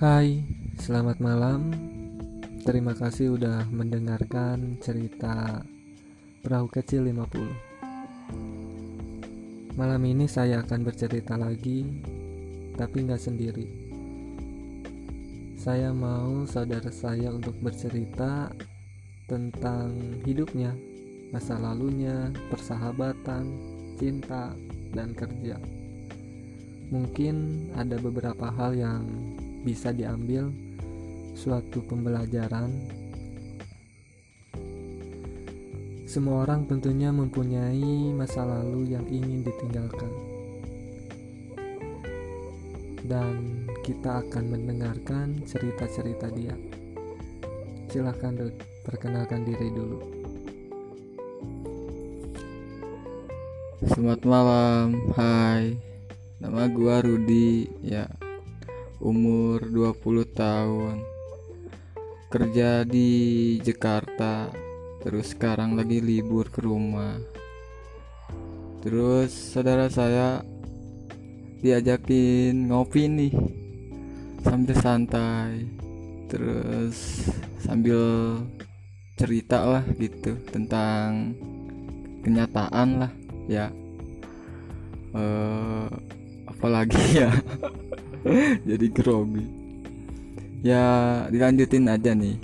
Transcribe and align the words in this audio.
Hai, 0.00 0.40
selamat 0.80 1.20
malam. 1.20 1.76
Terima 2.64 2.96
kasih 2.96 3.36
udah 3.36 3.68
mendengarkan 3.68 4.80
cerita 4.80 5.60
Perahu 6.40 6.72
Kecil 6.72 7.04
50. 7.04 9.76
Malam 9.76 10.00
ini 10.08 10.24
saya 10.24 10.64
akan 10.64 10.88
bercerita 10.88 11.36
lagi, 11.36 11.84
tapi 12.80 13.04
nggak 13.04 13.20
sendiri. 13.20 13.68
Saya 15.60 15.92
mau 15.92 16.48
saudara 16.48 16.88
saya 16.88 17.36
untuk 17.36 17.60
bercerita 17.60 18.48
tentang 19.28 19.92
hidupnya, 20.24 20.72
masa 21.28 21.60
lalunya, 21.60 22.32
persahabatan, 22.48 23.52
cinta, 24.00 24.56
dan 24.96 25.12
kerja. 25.12 25.60
Mungkin 26.88 27.68
ada 27.76 28.00
beberapa 28.00 28.48
hal 28.48 28.80
yang 28.80 29.04
bisa 29.60 29.92
diambil 29.92 30.48
suatu 31.36 31.84
pembelajaran. 31.84 32.72
Semua 36.08 36.42
orang 36.42 36.66
tentunya 36.66 37.14
mempunyai 37.14 38.10
masa 38.10 38.42
lalu 38.42 38.96
yang 38.96 39.06
ingin 39.06 39.46
ditinggalkan. 39.46 40.12
Dan 43.06 43.66
kita 43.86 44.22
akan 44.26 44.44
mendengarkan 44.50 45.38
cerita-cerita 45.46 46.30
dia. 46.34 46.54
Silahkan 47.90 48.34
perkenalkan 48.86 49.46
diri 49.46 49.70
dulu. 49.70 49.98
Selamat 53.80 54.20
malam, 54.28 54.86
hai 55.16 55.74
Nama 56.40 56.72
gua 56.72 57.04
Rudi, 57.04 57.68
ya 57.84 58.08
Umur 59.00 59.64
20 59.64 60.28
tahun. 60.36 61.00
Kerja 62.28 62.84
di 62.84 63.56
Jakarta 63.64 64.52
Terus 65.00 65.32
sekarang 65.32 65.72
lagi 65.72 66.04
libur 66.04 66.52
ke 66.52 66.60
rumah. 66.60 67.16
Terus 68.84 69.32
saudara 69.32 69.88
saya 69.88 70.44
Diajakin 71.64 72.68
ngopi 72.68 73.08
nih 73.08 73.32
Sambil 74.44 74.76
santai. 74.76 75.64
Terus 76.28 77.24
sambil 77.56 78.04
cerita 79.16 79.64
lah 79.64 79.84
gitu 79.96 80.36
Tentang 80.52 81.32
kenyataan 82.20 82.88
lah 83.00 83.12
ya. 83.48 83.72
Uh, 85.16 85.88
apalagi 86.44 87.24
ya 87.24 87.32
jadi 88.68 88.86
grogi 88.92 89.60
ya 90.60 91.24
dilanjutin 91.32 91.88
aja 91.88 92.12
nih. 92.12 92.36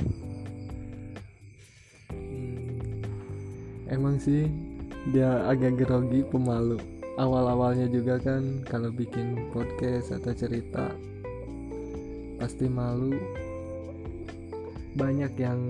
Emang 3.86 4.18
sih 4.18 4.48
dia 5.12 5.46
agak 5.46 5.78
grogi 5.78 6.24
pemalu. 6.26 6.80
Awal-awalnya 7.16 7.88
juga 7.88 8.20
kan 8.20 8.60
kalau 8.68 8.92
bikin 8.92 9.48
podcast 9.52 10.12
atau 10.12 10.32
cerita 10.36 10.92
pasti 12.36 12.68
malu. 12.68 13.16
Banyak 14.96 15.32
yang 15.36 15.60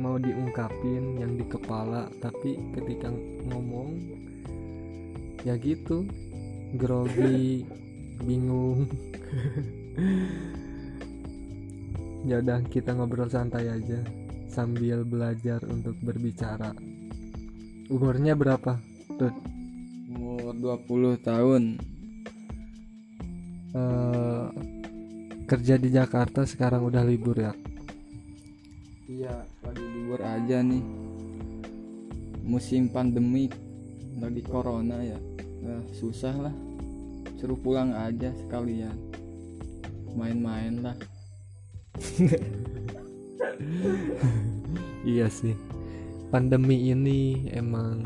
mau 0.00 0.16
diungkapin 0.16 1.20
yang 1.20 1.36
di 1.36 1.44
kepala 1.44 2.08
tapi 2.24 2.56
ketika 2.76 3.12
ngomong 3.52 4.00
ya 5.44 5.56
gitu. 5.60 6.08
Grogi 6.76 7.62
bingung. 8.24 8.86
Ya 12.26 12.42
udah 12.42 12.58
kita 12.66 12.90
ngobrol 12.90 13.30
santai 13.30 13.70
aja. 13.70 14.02
Sambil 14.50 15.06
belajar 15.06 15.62
untuk 15.70 15.94
berbicara. 16.02 16.74
Umurnya 17.86 18.34
berapa 18.34 18.82
tuh 19.14 19.30
umur 20.10 20.50
20 20.58 21.22
tahun. 21.22 21.62
Eh, 23.78 24.46
kerja 25.46 25.78
di 25.78 25.94
Jakarta 25.94 26.42
sekarang 26.42 26.82
udah 26.90 27.06
libur 27.06 27.38
ya? 27.38 27.54
Iya 29.06 29.46
lagi 29.62 29.86
libur 29.86 30.18
aja 30.18 30.66
nih. 30.66 30.82
Musim 32.42 32.90
pandemik 32.90 33.54
lagi 34.18 34.42
corona 34.42 34.98
ya. 34.98 35.18
Nah, 35.62 35.86
susah 35.94 36.34
lah 36.34 36.65
suruh 37.36 37.58
pulang 37.60 37.92
aja 37.92 38.32
sekalian. 38.34 38.96
Main-main 40.16 40.80
lah. 40.80 40.96
Iya 45.04 45.28
sih. 45.28 45.56
Pandemi 46.32 46.90
ini 46.90 47.48
emang 47.52 48.02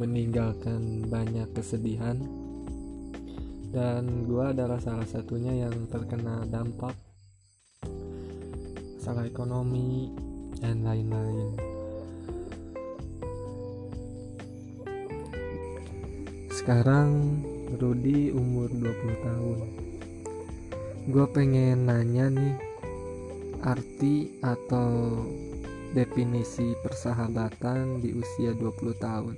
meninggalkan 0.00 1.06
banyak 1.06 1.46
kesedihan. 1.54 2.18
Dan 3.74 4.26
gua 4.26 4.54
adalah 4.54 4.78
salah 4.78 5.06
satunya 5.06 5.66
yang 5.66 5.86
terkena 5.90 6.46
dampak. 6.48 6.96
Masalah 8.98 9.28
ekonomi 9.28 10.08
dan 10.64 10.80
lain-lain. 10.80 11.52
Sekarang 16.48 17.44
Rudi 17.72 18.28
umur 18.28 18.68
20 18.68 19.24
tahun. 19.24 19.58
Gue 21.08 21.26
pengen 21.32 21.88
nanya 21.88 22.28
nih 22.28 22.56
arti 23.64 24.36
atau 24.44 25.24
definisi 25.96 26.76
persahabatan 26.84 28.04
di 28.04 28.12
usia 28.12 28.52
20 28.52 28.96
tahun? 29.00 29.34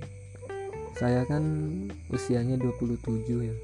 Saya 0.99 1.23
kan 1.23 1.43
usianya 2.11 2.59
27 2.59 3.47
ya. 3.47 3.55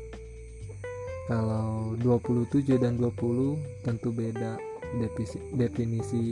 Kalau 1.27 1.95
27 1.99 2.79
dan 2.79 2.99
20 2.99 3.83
tentu 3.83 4.11
beda 4.11 4.59
definisi, 4.99 5.39
definisi 5.55 6.23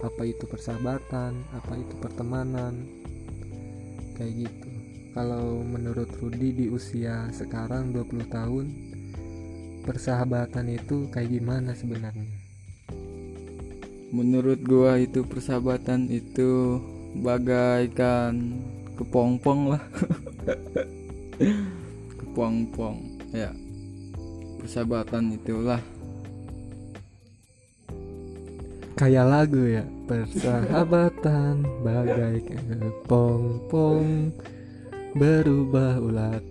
apa 0.00 0.22
itu 0.24 0.48
persahabatan 0.48 1.36
apa 1.52 1.72
itu 1.76 1.94
pertemanan 2.00 2.88
kayak 4.16 4.48
gitu 4.48 4.69
kalau 5.10 5.66
menurut 5.66 6.06
Rudi 6.22 6.54
di 6.54 6.66
usia 6.70 7.26
sekarang 7.34 7.90
20 7.90 8.30
tahun 8.30 8.66
persahabatan 9.82 10.70
itu 10.70 11.10
kayak 11.10 11.34
gimana 11.34 11.74
sebenarnya? 11.74 12.30
Menurut 14.10 14.62
gua 14.62 14.98
itu 14.98 15.22
persahabatan 15.26 16.10
itu 16.10 16.82
bagaikan 17.18 18.58
kepompong 18.98 19.74
lah. 19.74 19.82
Kepompong 22.20 22.96
ya. 23.34 23.50
Persahabatan 24.62 25.34
itulah. 25.34 25.82
Kayak 28.98 29.26
lagu 29.32 29.64
ya 29.64 29.86
persahabatan 30.04 31.64
bagai 31.80 32.44
kepompong 32.44 34.28
berubah 35.10 35.98
ulat 35.98 36.44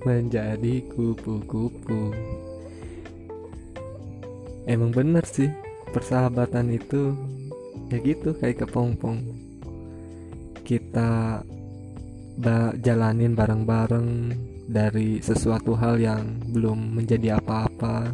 menjadi 0.00 0.80
kupu-kupu. 0.88 2.16
Emang 4.64 4.92
bener 4.92 5.24
sih 5.28 5.52
persahabatan 5.92 6.72
itu 6.72 7.12
ya 7.92 8.00
gitu 8.00 8.32
kayak 8.36 8.64
kepompong. 8.64 9.20
Kita 10.64 11.44
ba- 12.40 12.76
jalanin 12.80 13.36
bareng-bareng 13.36 14.08
dari 14.68 15.20
sesuatu 15.20 15.76
hal 15.76 16.00
yang 16.00 16.40
belum 16.52 16.96
menjadi 16.96 17.40
apa-apa 17.40 18.12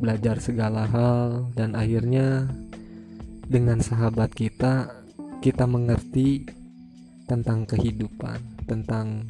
belajar 0.00 0.40
segala 0.40 0.88
hal 0.88 1.52
dan 1.52 1.76
akhirnya 1.76 2.48
dengan 3.44 3.84
sahabat 3.84 4.32
kita 4.32 4.88
kita 5.44 5.68
mengerti 5.68 6.48
tentang 7.28 7.68
kehidupan 7.68 8.49
tentang 8.70 9.26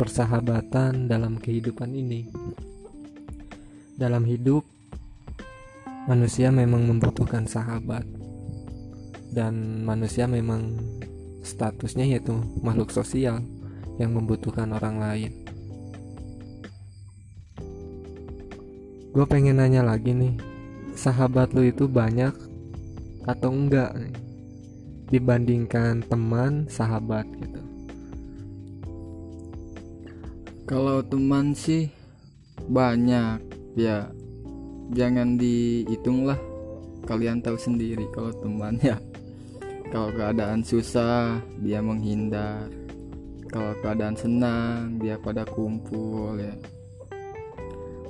persahabatan 0.00 1.04
dalam 1.04 1.36
kehidupan 1.36 1.92
ini. 1.92 2.24
Dalam 4.00 4.24
hidup 4.24 4.64
manusia 6.08 6.48
memang 6.48 6.88
membutuhkan 6.88 7.44
sahabat. 7.44 8.08
Dan 9.28 9.84
manusia 9.84 10.24
memang 10.24 10.72
statusnya 11.44 12.08
yaitu 12.16 12.32
makhluk 12.64 12.88
sosial 12.88 13.44
yang 14.00 14.16
membutuhkan 14.16 14.72
orang 14.72 14.96
lain. 14.96 15.32
Gue 19.12 19.26
pengen 19.28 19.60
nanya 19.60 19.84
lagi 19.84 20.10
nih 20.10 20.34
sahabat 20.96 21.54
lu 21.54 21.66
itu 21.66 21.86
banyak 21.86 22.34
atau 23.26 23.50
enggak 23.50 23.94
dibandingkan 25.10 26.02
teman 26.06 26.66
sahabat 26.66 27.26
gitu 27.38 27.63
kalau 30.64 31.04
teman 31.04 31.52
sih 31.52 31.92
banyak. 32.68 33.40
Ya 33.76 34.08
jangan 34.92 35.36
dihitung 35.36 36.28
lah. 36.28 36.40
Kalian 37.04 37.44
tahu 37.44 37.56
sendiri 37.60 38.08
kalau 38.12 38.32
teman 38.40 38.80
ya. 38.80 38.96
Kalau 39.92 40.10
keadaan 40.10 40.64
susah 40.64 41.38
dia 41.60 41.84
menghindar. 41.84 42.72
Kalau 43.52 43.76
keadaan 43.84 44.16
senang 44.18 44.98
dia 44.98 45.20
pada 45.20 45.44
kumpul 45.44 46.40
ya. 46.40 46.56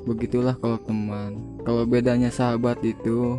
Begitulah 0.06 0.54
kalau 0.62 0.78
teman. 0.80 1.58
Kalau 1.66 1.84
bedanya 1.84 2.30
sahabat 2.30 2.80
itu 2.86 3.36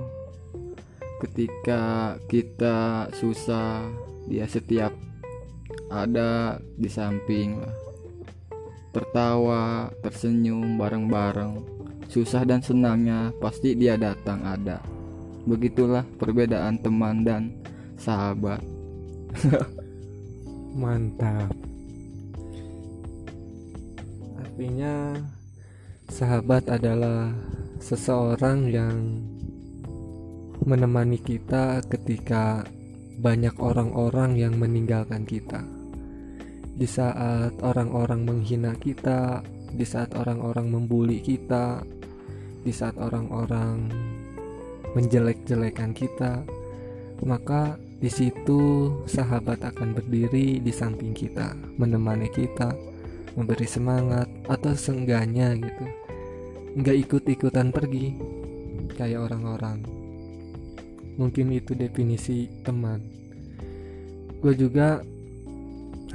ketika 1.24 2.14
kita 2.28 3.08
susah 3.16 3.88
dia 4.28 4.44
setiap 4.50 4.92
ada 5.88 6.60
di 6.76 6.90
samping 6.92 7.62
lah 7.62 7.86
tertawa 8.96 9.92
tersenyum 10.00 10.80
bareng-bareng. 10.80 11.60
Susah 12.08 12.48
dan 12.48 12.64
senangnya 12.64 13.36
pasti 13.44 13.76
dia 13.76 14.00
datang 14.00 14.40
ada. 14.48 14.80
Begitulah 15.44 16.08
perbedaan 16.16 16.80
teman 16.80 17.28
dan 17.28 17.52
sahabat. 18.00 18.64
Mantap. 20.80 21.52
Artinya 24.40 25.20
sahabat 26.08 26.72
adalah 26.72 27.36
seseorang 27.84 28.72
yang 28.72 29.20
menemani 30.64 31.20
kita 31.20 31.84
ketika 31.92 32.64
banyak 33.20 33.60
orang-orang 33.60 34.40
yang 34.40 34.56
meninggalkan 34.56 35.28
kita. 35.28 35.75
Di 36.76 36.84
saat 36.84 37.56
orang-orang 37.64 38.28
menghina 38.28 38.76
kita, 38.76 39.40
di 39.72 39.88
saat 39.88 40.12
orang-orang 40.16 40.68
membuli 40.68 41.24
kita, 41.24 41.80
di 42.64 42.72
saat 42.76 43.00
orang-orang 43.00 43.88
menjelek-jelekan 44.92 45.96
kita, 45.96 46.44
maka 47.24 47.80
di 47.96 48.12
situ 48.12 48.92
sahabat 49.08 49.64
akan 49.64 49.96
berdiri 49.96 50.60
di 50.60 50.72
samping 50.72 51.16
kita, 51.16 51.56
menemani 51.80 52.28
kita, 52.28 52.76
memberi 53.40 53.68
semangat 53.68 54.28
atau 54.48 54.76
seenggaknya 54.76 55.56
gitu. 55.56 55.86
Nggak 56.76 56.98
ikut-ikutan 57.08 57.72
pergi 57.72 58.16
kayak 59.00 59.32
orang-orang. 59.32 59.80
Mungkin 61.16 61.56
itu 61.56 61.72
definisi 61.72 62.52
teman. 62.68 63.00
Gue 64.44 64.52
juga 64.60 65.00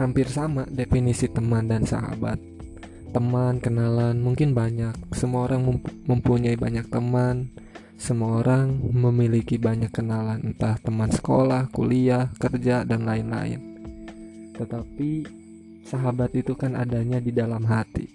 hampir 0.01 0.25
sama 0.33 0.65
definisi 0.65 1.29
teman 1.29 1.69
dan 1.69 1.85
sahabat. 1.85 2.41
Teman 3.13 3.61
kenalan 3.61 4.17
mungkin 4.25 4.57
banyak. 4.57 4.97
Semua 5.13 5.45
orang 5.45 5.85
mempunyai 6.09 6.57
banyak 6.57 6.89
teman. 6.89 7.53
Semua 8.01 8.41
orang 8.41 8.81
memiliki 8.81 9.61
banyak 9.61 9.93
kenalan 9.93 10.41
entah 10.41 10.81
teman 10.81 11.13
sekolah 11.13 11.69
kuliah 11.69 12.33
kerja 12.41 12.89
dan 12.89 13.05
lain-lain. 13.05 13.61
Tetapi 14.57 15.11
sahabat 15.85 16.33
itu 16.33 16.57
kan 16.57 16.81
adanya 16.81 17.21
di 17.21 17.29
dalam 17.29 17.61
hati. 17.69 18.09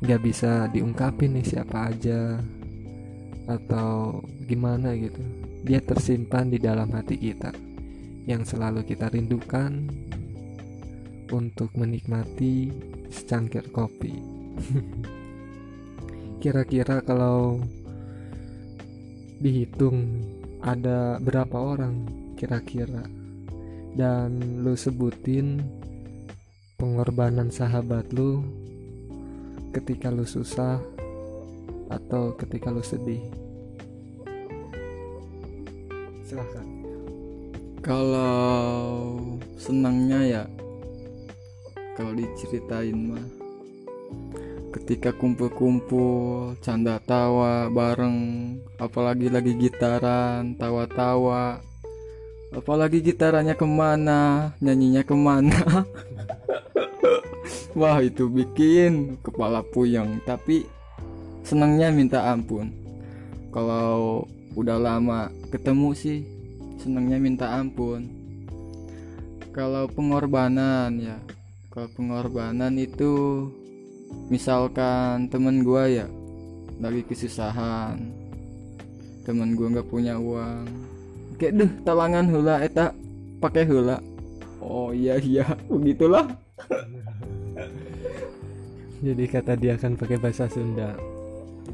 Nggak 0.00 0.20
bisa 0.24 0.72
diungkapin 0.72 1.36
nih 1.36 1.44
siapa 1.44 1.92
aja 1.92 2.40
atau 3.44 4.24
gimana 4.48 4.96
gitu. 4.96 5.20
Dia 5.68 5.84
tersimpan 5.84 6.48
di 6.48 6.56
dalam 6.56 6.88
hati 6.96 7.20
kita 7.20 7.52
yang 8.24 8.40
selalu 8.44 8.88
kita 8.88 9.12
rindukan 9.12 9.84
untuk 11.30 11.72
menikmati 11.78 12.72
secangkir 13.08 13.70
kopi. 13.70 14.12
Kira-kira 16.42 17.00
kalau 17.00 17.62
dihitung 19.40 20.24
ada 20.60 21.16
berapa 21.22 21.56
orang 21.56 22.04
kira-kira? 22.36 23.06
Dan 23.94 24.60
lu 24.60 24.74
sebutin 24.74 25.62
pengorbanan 26.76 27.48
sahabat 27.48 28.10
lu 28.12 28.42
ketika 29.70 30.10
lu 30.10 30.26
susah 30.26 30.82
atau 31.88 32.34
ketika 32.36 32.74
lu 32.74 32.82
sedih. 32.82 33.22
Silahkan 36.26 36.66
kalau 37.84 39.20
senangnya 39.60 40.20
ya 40.24 40.44
kalau 41.94 42.12
diceritain 42.12 43.14
mah. 43.14 43.26
Ketika 44.74 45.14
kumpul-kumpul 45.14 46.58
canda 46.58 46.98
tawa 46.98 47.70
bareng 47.70 48.18
apalagi 48.74 49.30
lagi 49.30 49.54
gitaran 49.54 50.58
tawa-tawa. 50.58 51.62
Apalagi 52.50 53.02
gitarannya 53.02 53.54
ke 53.54 53.66
mana 53.66 54.52
nyanyinya 54.58 55.06
ke 55.06 55.14
mana. 55.14 55.58
Wah 57.78 57.98
itu 58.02 58.30
bikin 58.30 59.18
kepala 59.22 59.62
puyeng 59.62 60.18
tapi 60.26 60.66
senangnya 61.46 61.94
minta 61.94 62.26
ampun. 62.26 62.74
Kalau 63.54 64.26
udah 64.58 64.78
lama 64.78 65.30
ketemu 65.54 65.94
sih 65.94 66.18
senangnya 66.82 67.18
minta 67.22 67.46
ampun. 67.54 68.10
Kalau 69.54 69.86
pengorbanan 69.86 70.98
ya 70.98 71.18
kalau 71.74 71.90
pengorbanan 71.90 72.78
itu 72.78 73.50
misalkan 74.30 75.26
temen 75.26 75.66
gua 75.66 75.90
ya 75.90 76.06
lagi 76.78 77.02
kesusahan. 77.02 77.98
Temen 79.26 79.58
gua 79.58 79.74
nggak 79.74 79.90
punya 79.90 80.14
uang. 80.14 80.70
Kayak 81.34 81.52
deh 81.58 81.70
talangan 81.82 82.30
hula 82.30 82.62
eta 82.62 82.94
pakai 83.42 83.66
hula. 83.66 83.98
Oh 84.62 84.94
iya 84.94 85.18
iya 85.18 85.42
begitulah. 85.66 86.30
Jadi 89.02 89.24
kata 89.26 89.58
dia 89.58 89.74
kan 89.74 89.98
pakai 89.98 90.22
bahasa 90.22 90.46
Sunda. 90.46 90.94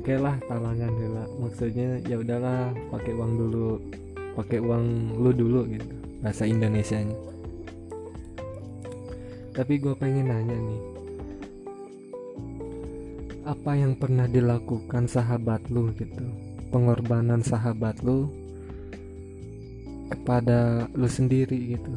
Oke 0.01 0.17
lah 0.17 0.41
talangan 0.49 0.97
lah 1.13 1.29
maksudnya 1.45 2.01
ya 2.09 2.17
udahlah 2.17 2.73
pakai 2.89 3.13
uang 3.13 3.33
dulu. 3.37 3.71
Pakai 4.33 4.65
uang 4.65 5.21
lu 5.21 5.31
dulu 5.37 5.69
gitu. 5.69 5.93
Bahasa 6.25 6.49
Indonesia 6.49 6.97
nya 7.05 7.13
tapi 9.61 9.77
gue 9.77 9.93
pengen 9.93 10.33
nanya 10.33 10.57
nih. 10.57 10.83
Apa 13.45 13.77
yang 13.77 13.93
pernah 13.93 14.25
dilakukan 14.25 15.05
sahabat 15.05 15.69
lu 15.69 15.93
gitu? 16.01 16.25
Pengorbanan 16.73 17.45
sahabat 17.45 18.01
lu 18.01 18.33
kepada 20.09 20.89
lu 20.97 21.05
sendiri 21.05 21.77
gitu. 21.77 21.93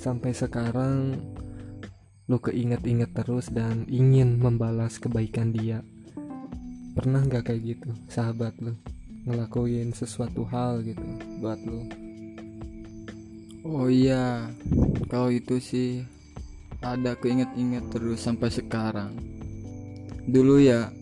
Sampai 0.00 0.32
sekarang 0.32 1.20
lu 2.24 2.40
keinget-inget 2.40 3.12
terus 3.12 3.52
dan 3.52 3.84
ingin 3.84 4.40
membalas 4.40 4.96
kebaikan 4.96 5.52
dia. 5.52 5.84
Pernah 6.96 7.20
nggak 7.20 7.52
kayak 7.52 7.62
gitu 7.68 7.92
sahabat 8.08 8.56
lu? 8.64 8.72
Ngelakuin 9.28 9.92
sesuatu 9.92 10.48
hal 10.48 10.80
gitu 10.88 11.04
buat 11.44 11.60
lu? 11.68 11.84
Oh 13.68 13.92
iya 13.92 14.48
kalau 15.12 15.28
itu 15.28 15.60
sih 15.60 16.16
ada 16.78 17.18
keinget-inget 17.18 17.90
terus 17.90 18.22
sampai 18.22 18.54
sekarang. 18.54 19.10
Dulu 20.28 20.62
ya 20.62 20.94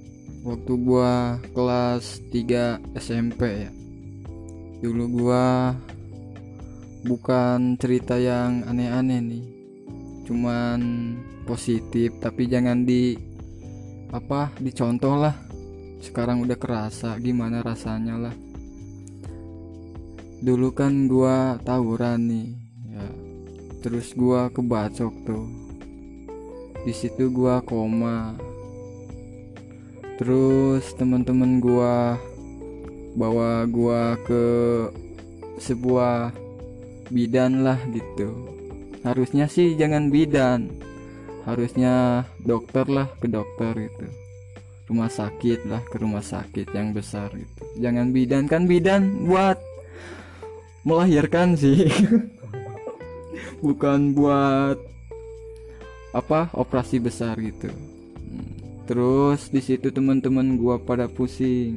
waktu 0.47 0.73
gua 0.80 1.37
kelas 1.52 2.25
3 2.33 2.80
SMP 2.97 3.68
ya. 3.68 3.71
Dulu 4.80 5.04
gua 5.21 5.76
bukan 7.04 7.76
cerita 7.76 8.16
yang 8.16 8.64
aneh-aneh 8.64 9.21
nih. 9.21 9.45
Cuman 10.25 10.80
positif 11.45 12.16
tapi 12.25 12.49
jangan 12.49 12.88
di 12.88 13.18
apa 14.14 14.54
dicontoh 14.56 15.18
lah. 15.21 15.37
Sekarang 16.00 16.40
udah 16.40 16.56
kerasa 16.56 17.21
gimana 17.21 17.61
rasanya 17.61 18.16
lah. 18.16 18.35
Dulu 20.40 20.73
kan 20.73 21.04
gua 21.04 21.61
tawuran 21.61 22.21
nih 22.33 22.49
ya. 22.97 23.09
Terus 23.85 24.16
gua 24.16 24.49
kebacok 24.49 25.12
tuh 25.26 25.65
di 26.87 26.95
situ 26.95 27.26
gua 27.35 27.59
koma. 27.66 28.38
Terus 30.23 30.87
teman-teman 30.95 31.59
gua 31.59 32.14
bawa 33.19 33.66
gua 33.66 34.14
ke 34.23 34.45
sebuah 35.59 36.31
bidan 37.11 37.66
lah 37.66 37.83
gitu. 37.90 38.31
Harusnya 39.02 39.50
sih 39.50 39.75
jangan 39.75 40.14
bidan. 40.14 40.71
Harusnya 41.43 42.23
dokter 42.47 42.87
lah 42.87 43.11
ke 43.19 43.26
dokter 43.26 43.75
itu 43.90 44.07
rumah 44.87 45.11
sakit 45.11 45.66
lah 45.66 45.83
ke 45.83 45.99
rumah 45.99 46.23
sakit 46.23 46.71
yang 46.71 46.95
besar 46.95 47.26
itu 47.35 47.62
jangan 47.83 48.14
bidan 48.14 48.47
kan 48.47 48.71
bidan 48.71 49.26
buat 49.26 49.59
melahirkan 50.87 51.59
sih. 51.59 51.90
Bukan 53.66 54.14
buat 54.14 54.78
apa 56.16 56.49
operasi 56.56 56.96
besar 56.96 57.37
gitu. 57.44 57.68
Terus 58.88 59.52
di 59.52 59.61
situ 59.61 59.92
teman-teman 59.92 60.56
gua 60.56 60.80
pada 60.80 61.04
pusing. 61.12 61.76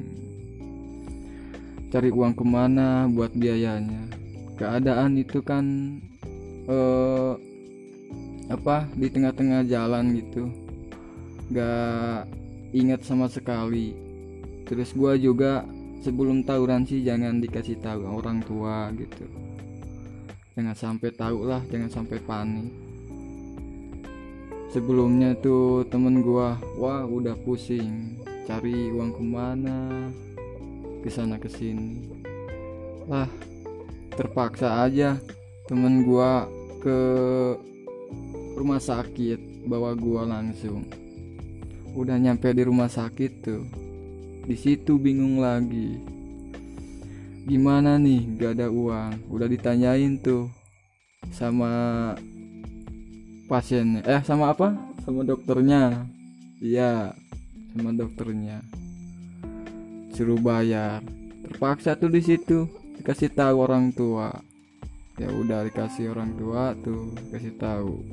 Cari 1.91 2.07
uang 2.07 2.37
ke 2.37 2.45
mana 2.47 3.11
buat 3.11 3.35
biayanya. 3.35 4.07
Keadaan 4.55 5.19
itu 5.19 5.43
kan 5.43 5.65
eh, 6.71 7.33
apa 8.47 8.87
di 8.95 9.11
tengah-tengah 9.11 9.67
jalan 9.67 10.15
gitu. 10.15 10.47
Gak 11.51 12.31
ingat 12.71 13.03
sama 13.03 13.27
sekali. 13.27 13.91
Terus 14.63 14.95
gua 14.95 15.19
juga 15.19 15.67
sebelum 15.99 16.47
tawuran 16.47 16.87
sih 16.87 17.03
jangan 17.03 17.43
dikasih 17.43 17.81
tahu 17.83 18.07
orang 18.07 18.39
tua 18.47 18.87
gitu. 18.95 19.27
Jangan 20.55 20.75
sampai 20.77 21.09
tahu 21.11 21.43
lah 21.43 21.59
jangan 21.67 21.89
sampai 21.89 22.19
panik 22.23 22.88
sebelumnya 24.69 25.33
tuh 25.37 25.85
temen 25.89 26.21
gua 26.21 26.57
wah 26.77 27.05
udah 27.05 27.33
pusing 27.41 28.21
cari 28.45 28.89
uang 28.93 29.11
ke 29.13 29.23
mana? 29.23 29.79
Ke 30.99 31.07
sana 31.07 31.39
ke 31.39 31.47
sini 31.47 32.19
lah 33.09 33.25
terpaksa 34.13 34.85
aja 34.85 35.17
temen 35.65 36.05
gua 36.05 36.45
ke 36.79 36.97
rumah 38.53 38.77
sakit 38.77 39.65
bawa 39.65 39.97
gua 39.97 40.29
langsung. 40.29 40.85
Udah 41.97 42.21
nyampe 42.21 42.53
di 42.53 42.63
rumah 42.63 42.87
sakit 42.87 43.31
tuh. 43.41 43.65
Di 44.45 44.55
situ 44.57 45.01
bingung 45.01 45.41
lagi. 45.41 45.97
Gimana 47.49 47.97
nih 47.97 48.37
gak 48.37 48.61
ada 48.61 48.67
uang? 48.69 49.33
Udah 49.33 49.49
ditanyain 49.49 50.21
tuh 50.21 50.53
sama 51.33 52.13
pasiennya 53.49 54.05
eh 54.05 54.21
sama 54.21 54.53
apa? 54.53 54.77
Sama 55.01 55.25
dokternya. 55.25 56.05
Iya 56.61 57.17
sama 57.73 57.89
dokternya. 57.97 58.61
Suruh 60.13 60.37
bayar. 60.37 61.01
Terpaksa 61.41 61.97
tuh 61.97 62.13
di 62.13 62.21
situ 62.21 62.69
dikasih 63.01 63.33
tahu 63.33 63.65
orang 63.65 63.89
tua. 63.89 64.29
Ya 65.17 65.33
udah 65.33 65.65
dikasih 65.65 66.13
orang 66.13 66.37
tua 66.37 66.77
tuh 66.85 67.09
kasih 67.33 67.57
tahu. 67.57 68.05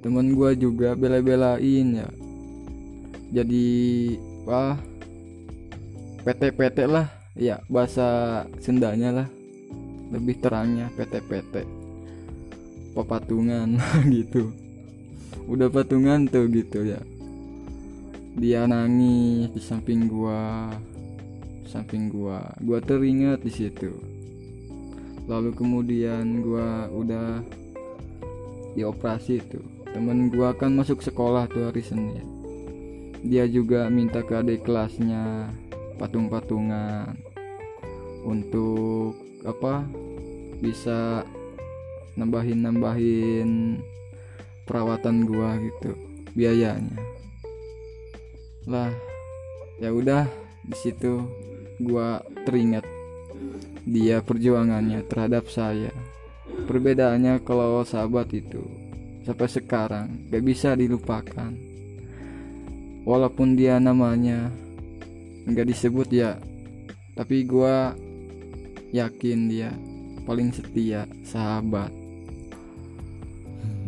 Temen 0.00 0.32
gua 0.32 0.56
juga 0.56 0.96
bela-belain 0.96 1.86
ya. 1.92 2.08
Jadi 3.36 3.66
wah 4.48 4.80
PT-PT 6.24 6.88
lah. 6.88 7.12
Ya 7.36 7.60
bahasa 7.68 8.42
Sundanya 8.64 9.12
lah. 9.12 9.28
Lebih 10.08 10.40
terangnya 10.40 10.88
PT-PT 10.96 11.83
pepatungan 12.94 13.76
gitu. 14.14 14.54
Udah 15.50 15.68
patungan 15.68 16.24
tuh 16.30 16.46
gitu 16.48 16.86
ya. 16.86 17.02
Dia 18.34 18.64
nangis 18.64 19.50
di 19.52 19.60
samping 19.60 20.06
gua 20.06 20.70
samping 21.68 22.06
gua. 22.08 22.54
Gua 22.62 22.78
teringat 22.78 23.42
di 23.42 23.50
situ. 23.50 23.90
Lalu 25.26 25.50
kemudian 25.58 26.40
gua 26.40 26.86
udah 26.88 27.42
dioperasi 28.78 29.42
tuh. 29.50 29.66
Temen 29.90 30.30
gua 30.30 30.54
kan 30.54 30.74
masuk 30.74 31.02
sekolah 31.02 31.50
tuh 31.50 31.70
hari 31.70 31.82
Senin. 31.82 32.26
Dia 33.26 33.50
juga 33.50 33.90
minta 33.90 34.22
ke 34.22 34.38
adik 34.38 34.68
kelasnya 34.68 35.50
patung-patungan 35.96 37.14
untuk 38.24 39.16
apa 39.44 39.84
bisa 40.60 41.22
nambahin 42.14 42.60
nambahin 42.62 43.50
perawatan 44.64 45.26
gua 45.26 45.58
gitu 45.60 45.94
biayanya. 46.34 46.98
Lah 48.70 48.90
ya 49.78 49.90
udah 49.90 50.24
di 50.64 50.76
situ 50.78 51.26
gua 51.82 52.22
teringat 52.48 52.86
dia 53.84 54.24
perjuangannya 54.24 55.04
terhadap 55.06 55.50
saya. 55.52 55.92
Perbedaannya 56.44 57.42
kalau 57.44 57.84
sahabat 57.84 58.32
itu 58.32 58.62
sampai 59.26 59.48
sekarang 59.50 60.06
gak 60.30 60.44
bisa 60.44 60.72
dilupakan. 60.72 61.52
Walaupun 63.04 63.52
dia 63.52 63.76
namanya 63.76 64.48
nggak 65.44 65.68
disebut 65.68 66.08
ya 66.08 66.40
tapi 67.12 67.44
gua 67.44 67.92
yakin 68.96 69.38
dia 69.52 69.70
paling 70.24 70.50
setia 70.50 71.04
sahabat 71.20 71.92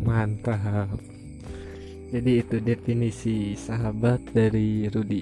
mantap. 0.03 0.89
Jadi 2.07 2.31
itu 2.39 2.57
definisi 2.63 3.53
sahabat 3.57 4.31
dari 4.31 4.87
Rudi. 4.87 5.21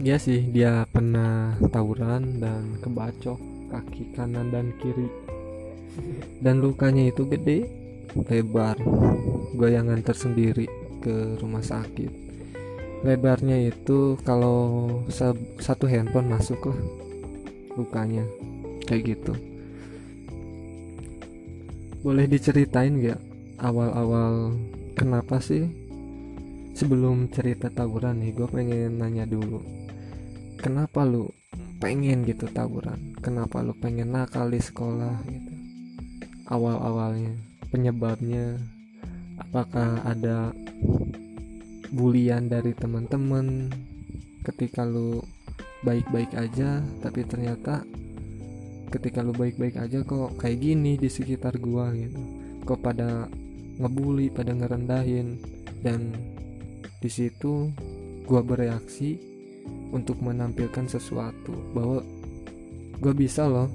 Ya 0.00 0.16
sih 0.20 0.48
dia 0.52 0.86
pernah 0.88 1.56
tawuran 1.68 2.40
dan 2.40 2.78
kebacok 2.80 3.40
kaki 3.72 4.14
kanan 4.14 4.48
dan 4.54 4.72
kiri. 4.80 5.08
Dan 6.40 6.64
lukanya 6.64 7.08
itu 7.10 7.28
gede 7.28 7.68
lebar 8.30 8.78
goyangan 9.54 10.00
tersendiri 10.02 10.66
ke 11.02 11.38
rumah 11.38 11.62
sakit. 11.62 12.10
Lebarnya 13.04 13.68
itu 13.68 14.16
kalau 14.24 14.88
satu 15.60 15.84
handphone 15.84 16.32
masuk 16.32 16.72
lah 16.72 16.80
lukanya 17.76 18.24
kayak 18.86 19.18
gitu 19.18 19.34
boleh 22.04 22.28
diceritain 22.28 23.00
gak 23.00 23.16
awal-awal 23.56 24.52
kenapa 24.92 25.40
sih 25.40 25.64
sebelum 26.76 27.32
cerita 27.32 27.72
tawuran 27.72 28.20
nih 28.20 28.36
gue 28.36 28.44
pengen 28.44 29.00
nanya 29.00 29.24
dulu. 29.24 29.64
Kenapa 30.60 31.08
lu 31.08 31.32
pengen 31.80 32.28
gitu 32.28 32.44
tawuran? 32.52 33.16
Kenapa 33.24 33.64
lu 33.64 33.72
pengen 33.80 34.12
nakal 34.12 34.52
di 34.52 34.60
sekolah 34.60 35.16
gitu? 35.24 35.52
Awal-awalnya 36.52 37.40
penyebabnya 37.72 38.60
apakah 39.40 40.04
ada 40.04 40.52
bulian 41.88 42.52
dari 42.52 42.76
teman-teman 42.76 43.72
ketika 44.44 44.84
lu 44.84 45.24
baik-baik 45.80 46.36
aja 46.36 46.84
tapi 47.00 47.24
ternyata 47.24 47.80
ketika 48.94 49.26
lu 49.26 49.34
baik-baik 49.34 49.74
aja 49.74 50.06
kok 50.06 50.38
kayak 50.38 50.62
gini 50.62 50.94
di 50.94 51.10
sekitar 51.10 51.58
gua 51.58 51.90
gitu. 51.90 52.22
Kok 52.62 52.78
pada 52.78 53.26
ngebully 53.82 54.30
pada 54.30 54.54
ngerendahin. 54.54 55.42
Dan 55.82 56.14
di 57.02 57.10
situ 57.10 57.74
gua 58.24 58.40
bereaksi 58.46 59.18
untuk 59.90 60.22
menampilkan 60.22 60.86
sesuatu 60.86 61.52
bahwa 61.74 62.06
gua 63.02 63.12
bisa 63.12 63.50
loh 63.50 63.66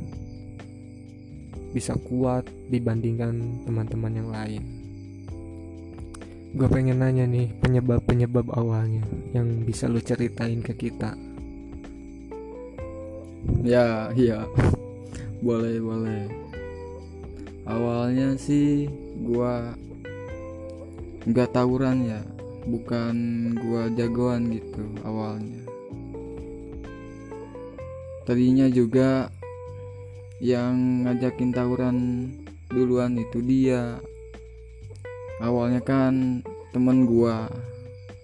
bisa 1.70 1.94
kuat 2.00 2.50
dibandingkan 2.72 3.66
teman-teman 3.68 4.14
yang 4.16 4.30
lain. 4.34 4.64
Gue 6.50 6.66
pengen 6.66 7.06
nanya 7.06 7.30
nih 7.30 7.54
penyebab-penyebab 7.62 8.50
awalnya 8.58 9.06
yang 9.38 9.62
bisa 9.70 9.86
lu 9.86 10.02
ceritain 10.02 10.66
ke 10.66 10.74
kita? 10.74 11.14
Ya 13.62 14.10
iya 14.18 14.50
boleh 15.40 15.80
boleh. 15.80 16.24
Awalnya 17.64 18.36
sih 18.36 18.92
gua 19.24 19.76
nggak 21.28 21.52
tawuran 21.56 22.08
ya. 22.08 22.22
Bukan 22.68 23.16
gua 23.64 23.88
jagoan 23.96 24.52
gitu 24.52 24.84
awalnya. 25.08 25.64
Tadinya 28.28 28.70
juga 28.70 29.34
yang 30.44 31.08
ngajakin 31.08 31.50
tawuran 31.56 31.98
duluan 32.70 33.18
itu 33.18 33.42
dia. 33.42 33.98
Awalnya 35.40 35.82
kan 35.82 36.44
temen 36.76 37.08
gua 37.08 37.50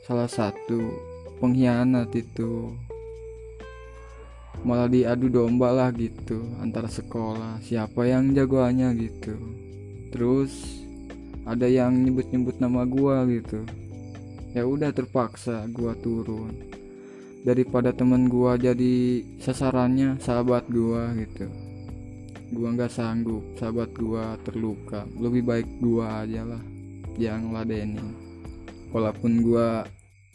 salah 0.05 0.29
satu 0.29 0.93
pengkhianat 1.41 2.13
itu 2.13 2.75
malah 4.63 4.87
diadu 4.87 5.27
domba 5.27 5.73
lah 5.73 5.89
gitu 5.91 6.39
antara 6.61 6.87
sekolah. 6.87 7.59
Siapa 7.59 8.07
yang 8.07 8.31
jagoannya 8.31 8.95
gitu? 8.95 9.35
Terus 10.15 10.53
ada 11.43 11.67
yang 11.67 11.91
nyebut-nyebut 12.05 12.61
nama 12.63 12.87
gua 12.87 13.27
gitu. 13.27 13.65
Ya 14.55 14.63
udah 14.63 14.95
terpaksa 14.95 15.67
gua 15.73 15.97
turun. 15.99 16.55
Daripada 17.43 17.91
temen 17.91 18.31
gua 18.31 18.55
jadi 18.55 19.21
sasarannya 19.43 20.21
sahabat 20.23 20.71
gua 20.71 21.11
gitu. 21.19 21.51
Gua 22.55 22.71
nggak 22.71 22.93
sanggup 22.93 23.43
sahabat 23.59 23.91
gua 23.97 24.39
terluka. 24.47 25.03
Lebih 25.19 25.43
baik 25.43 25.67
gua 25.83 26.23
aja 26.23 26.47
lah 26.47 26.63
yang 27.19 27.51
ladenin. 27.51 28.15
Walaupun 28.95 29.43
gua 29.43 29.83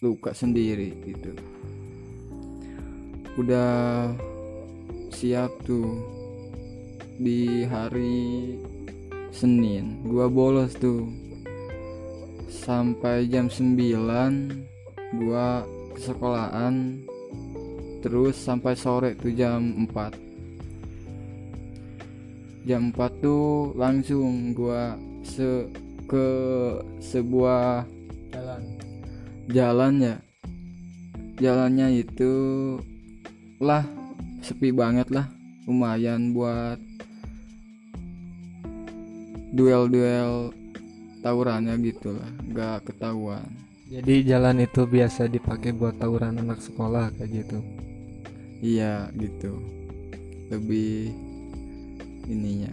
luka 0.01 0.33
sendiri 0.33 0.97
gitu 1.05 1.37
udah 3.39 4.11
siap 5.13 5.51
tuh 5.63 6.01
di 7.21 7.69
hari 7.69 8.57
Senin. 9.31 10.03
Gua 10.09 10.27
bolos 10.27 10.75
tuh. 10.75 11.07
Sampai 12.51 13.31
jam 13.31 13.47
9 13.47 15.19
gua 15.23 15.63
ke 15.95 16.01
sekolahan 16.03 17.03
terus 18.01 18.39
sampai 18.39 18.79
sore 18.79 19.13
tuh 19.19 19.35
jam 19.35 19.87
4 19.91 20.15
jam 22.65 22.93
4 22.95 23.23
tuh 23.25 23.75
langsung 23.77 24.53
gua 24.55 24.95
se 25.25 25.67
ke 26.11 26.29
sebuah 26.99 27.87
jalan. 28.35 28.63
jalan 29.47 29.95
ya. 30.03 30.17
Jalannya 31.41 32.05
itu 32.05 32.35
lah 33.61 33.85
sepi 34.41 34.73
banget 34.73 35.13
lah. 35.13 35.29
Lumayan 35.69 36.33
buat 36.33 36.81
duel-duel 39.53 40.57
tawurannya 41.21 41.77
gitu 41.85 42.17
lah. 42.17 42.33
Nggak 42.49 42.89
ketahuan. 42.89 43.45
Jadi 43.93 44.25
jalan 44.25 44.65
itu 44.65 44.89
biasa 44.89 45.29
dipakai 45.29 45.77
buat 45.77 46.01
tawuran 46.01 46.41
anak 46.41 46.65
sekolah 46.65 47.13
kayak 47.21 47.45
gitu? 47.45 47.59
Iya 48.65 49.13
gitu. 49.21 49.61
Lebih 50.49 51.13
ininya. 52.33 52.73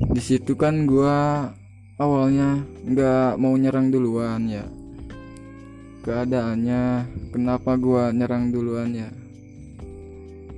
Di 0.00 0.22
situ 0.24 0.56
kan 0.56 0.88
gua 0.88 1.52
awalnya 2.00 2.64
nggak 2.88 3.36
mau 3.36 3.52
nyerang 3.52 3.92
duluan 3.92 4.48
ya 4.48 4.64
keadaannya. 6.00 7.06
Kenapa 7.32 7.76
gua 7.76 8.12
nyerang 8.12 8.52
duluan 8.52 8.90
ya? 8.96 9.10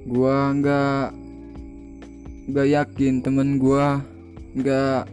Gua 0.06 0.50
nggak 0.54 1.06
nggak 2.50 2.68
yakin 2.74 3.22
temen 3.22 3.58
gua 3.62 4.02
nggak 4.58 5.06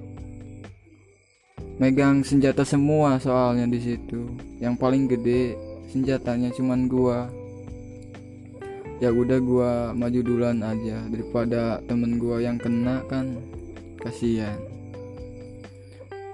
megang 1.78 2.26
senjata 2.26 2.66
semua 2.66 3.18
soalnya 3.22 3.66
di 3.70 3.80
situ. 3.82 4.30
Yang 4.62 4.76
paling 4.78 5.04
gede 5.10 5.58
senjatanya 5.90 6.54
cuman 6.54 6.86
gua. 6.86 7.30
Ya 9.00 9.16
udah 9.16 9.40
gua 9.40 9.72
maju 9.96 10.20
duluan 10.20 10.60
aja 10.60 11.08
daripada 11.08 11.80
temen 11.88 12.20
gua 12.20 12.44
yang 12.44 12.60
kena 12.60 13.02
kan. 13.08 13.40
Kasihan. 14.00 14.60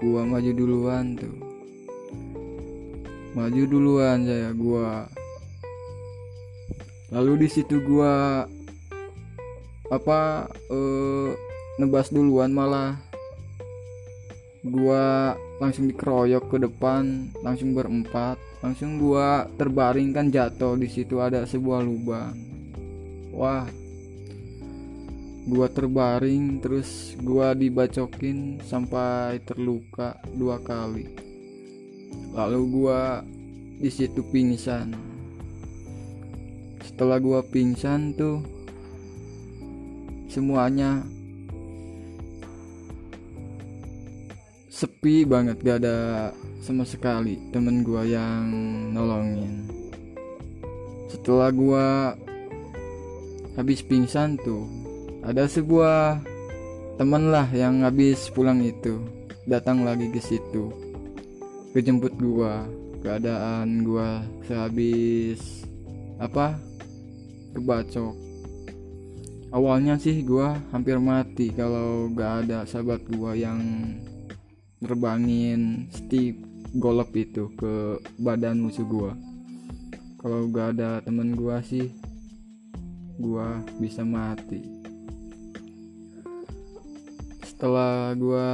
Gua 0.02 0.26
maju 0.28 0.52
duluan 0.52 1.16
tuh 1.16 1.45
maju 3.36 3.62
duluan 3.68 4.24
saya 4.24 4.56
gua. 4.56 5.12
Lalu 7.12 7.46
di 7.46 7.48
situ 7.52 7.84
gua 7.84 8.48
apa 9.92 10.48
eh, 10.72 11.30
nebas 11.76 12.16
duluan 12.16 12.56
malah. 12.56 12.96
Gua 14.66 15.36
langsung 15.60 15.92
dikeroyok 15.92 16.48
ke 16.48 16.58
depan 16.64 17.36
langsung 17.44 17.76
berempat. 17.76 18.40
Langsung 18.64 18.98
gua 18.98 19.46
terbaring 19.60 20.16
kan 20.16 20.32
jatuh 20.32 20.80
di 20.80 20.88
situ 20.88 21.20
ada 21.20 21.44
sebuah 21.44 21.84
lubang. 21.84 22.34
Wah. 23.36 23.68
Gua 25.46 25.68
terbaring 25.70 26.64
terus 26.64 27.20
gua 27.20 27.52
dibacokin 27.52 28.64
sampai 28.64 29.44
terluka 29.44 30.18
dua 30.34 30.58
kali 30.58 31.25
lalu 32.36 32.62
gua 32.68 33.24
di 33.80 33.88
situ 33.88 34.20
pingsan. 34.28 34.92
Setelah 36.84 37.18
gua 37.24 37.40
pingsan 37.48 38.12
tuh 38.12 38.44
semuanya 40.28 41.00
sepi 44.68 45.24
banget 45.24 45.64
gak 45.64 45.80
ada 45.80 46.30
sama 46.60 46.84
sekali 46.84 47.40
temen 47.56 47.88
gua 47.88 48.04
yang 48.04 48.52
nolongin. 48.92 49.64
Setelah 51.08 51.50
gua 51.56 51.86
habis 53.56 53.80
pingsan 53.80 54.36
tuh 54.44 54.68
ada 55.24 55.48
sebuah 55.48 56.20
teman 57.00 57.32
lah 57.32 57.48
yang 57.56 57.88
habis 57.88 58.28
pulang 58.28 58.60
itu 58.60 59.00
datang 59.48 59.88
lagi 59.88 60.12
ke 60.12 60.20
situ 60.20 60.85
kejemput 61.76 62.16
gua 62.16 62.64
keadaan 63.04 63.84
gua 63.84 64.24
sehabis 64.48 65.68
apa? 66.24 66.56
Kebacok. 67.52 68.16
Awalnya 69.52 70.00
sih 70.00 70.24
gua 70.24 70.56
hampir 70.72 70.96
mati 71.04 71.52
kalau 71.52 72.08
gak 72.16 72.48
ada 72.48 72.64
sahabat 72.64 73.04
gua 73.12 73.36
yang 73.36 73.60
nerbangin 74.80 75.92
stick 75.92 76.40
golep 76.80 77.12
itu 77.12 77.52
ke 77.60 78.00
badan 78.24 78.64
musuh 78.64 78.88
gua. 78.88 79.12
Kalau 80.24 80.48
gak 80.48 80.80
ada 80.80 81.04
temen 81.04 81.36
gua 81.36 81.60
sih 81.60 81.92
gua 83.20 83.60
bisa 83.84 84.08
mati. 84.08 84.64
Setelah 87.44 88.16
gua 88.16 88.48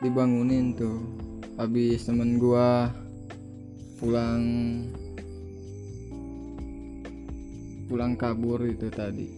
dibangunin 0.00 0.72
tuh. 0.72 1.00
Habis 1.60 2.08
temen 2.08 2.40
gua 2.40 2.88
pulang 4.00 4.42
pulang 7.84 8.16
kabur 8.16 8.64
itu 8.64 8.88
tadi. 8.88 9.28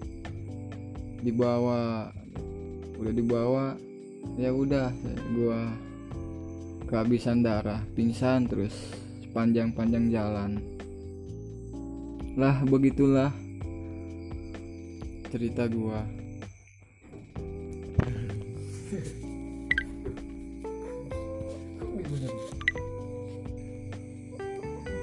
Dibawa 1.22 2.10
udah 2.94 3.12
dibawa 3.14 3.74
ya 4.38 4.54
udah 4.54 4.94
gua 5.34 5.66
kehabisan 6.86 7.42
darah 7.42 7.82
pingsan 7.98 8.46
terus 8.46 8.74
sepanjang-panjang 9.26 10.14
jalan. 10.14 10.62
Lah 12.38 12.62
begitulah 12.62 13.34
cerita 15.34 15.66
gua 15.66 16.06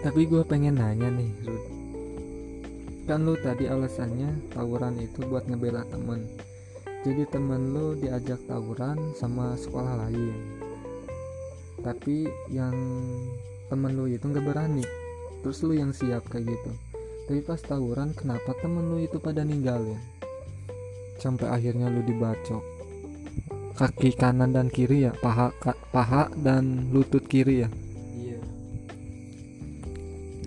tapi 0.06 0.28
gue 0.28 0.44
pengen 0.48 0.80
nanya 0.80 1.12
nih 1.12 1.32
Rud 1.44 1.80
kan 3.10 3.26
lu 3.26 3.34
tadi 3.42 3.66
alasannya 3.66 4.54
tawuran 4.54 5.02
itu 5.02 5.26
buat 5.26 5.50
ngebela 5.50 5.82
temen. 5.90 6.30
Jadi 7.02 7.26
temen 7.34 7.74
lu 7.74 7.98
diajak 7.98 8.38
tawuran 8.46 9.18
sama 9.18 9.58
sekolah 9.58 10.06
lain. 10.06 10.62
Tapi 11.82 12.30
yang 12.54 12.78
temen 13.66 13.98
lu 13.98 14.06
itu 14.06 14.30
nggak 14.30 14.46
berani. 14.46 14.86
Terus 15.42 15.58
lu 15.66 15.74
yang 15.74 15.90
siap 15.90 16.30
kayak 16.30 16.54
gitu. 16.54 16.72
Tapi 17.26 17.42
pas 17.42 17.58
tawuran 17.58 18.14
kenapa 18.14 18.54
temen 18.62 18.94
lu 18.94 19.02
itu 19.02 19.18
pada 19.18 19.42
ninggalin? 19.42 19.98
Sampai 21.18 21.50
akhirnya 21.50 21.90
lu 21.90 22.06
dibacok. 22.06 22.62
Kaki 23.74 24.14
kanan 24.14 24.54
dan 24.54 24.70
kiri 24.70 25.10
ya 25.10 25.18
paha 25.18 25.50
ka- 25.58 25.82
paha 25.90 26.30
dan 26.38 26.94
lutut 26.94 27.26
kiri 27.26 27.66
ya 27.66 27.74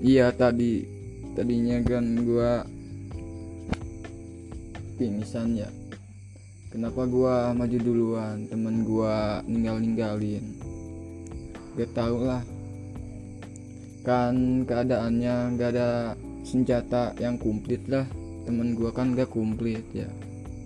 iya 0.03 0.35
tadi. 0.35 0.83
Tadinya 1.33 1.81
kan 1.87 2.05
gua 2.27 2.67
pingsan 4.99 5.57
ya. 5.57 5.71
Kenapa 6.69 7.09
gua 7.09 7.55
maju 7.57 7.79
duluan? 7.81 8.51
Temen 8.51 8.85
gua 8.85 9.41
ninggal 9.49 9.81
ninggalin 9.81 10.45
gak 11.73 11.89
tau 11.97 12.21
lah. 12.21 12.45
Kan 14.05 14.67
keadaannya 14.69 15.57
gak 15.57 15.71
ada 15.73 16.13
senjata 16.45 17.17
yang 17.17 17.41
komplit 17.41 17.87
lah. 17.89 18.05
Temen 18.45 18.77
gua 18.77 18.93
kan 18.93 19.17
gak 19.17 19.33
komplit 19.33 19.87
ya. 19.97 20.11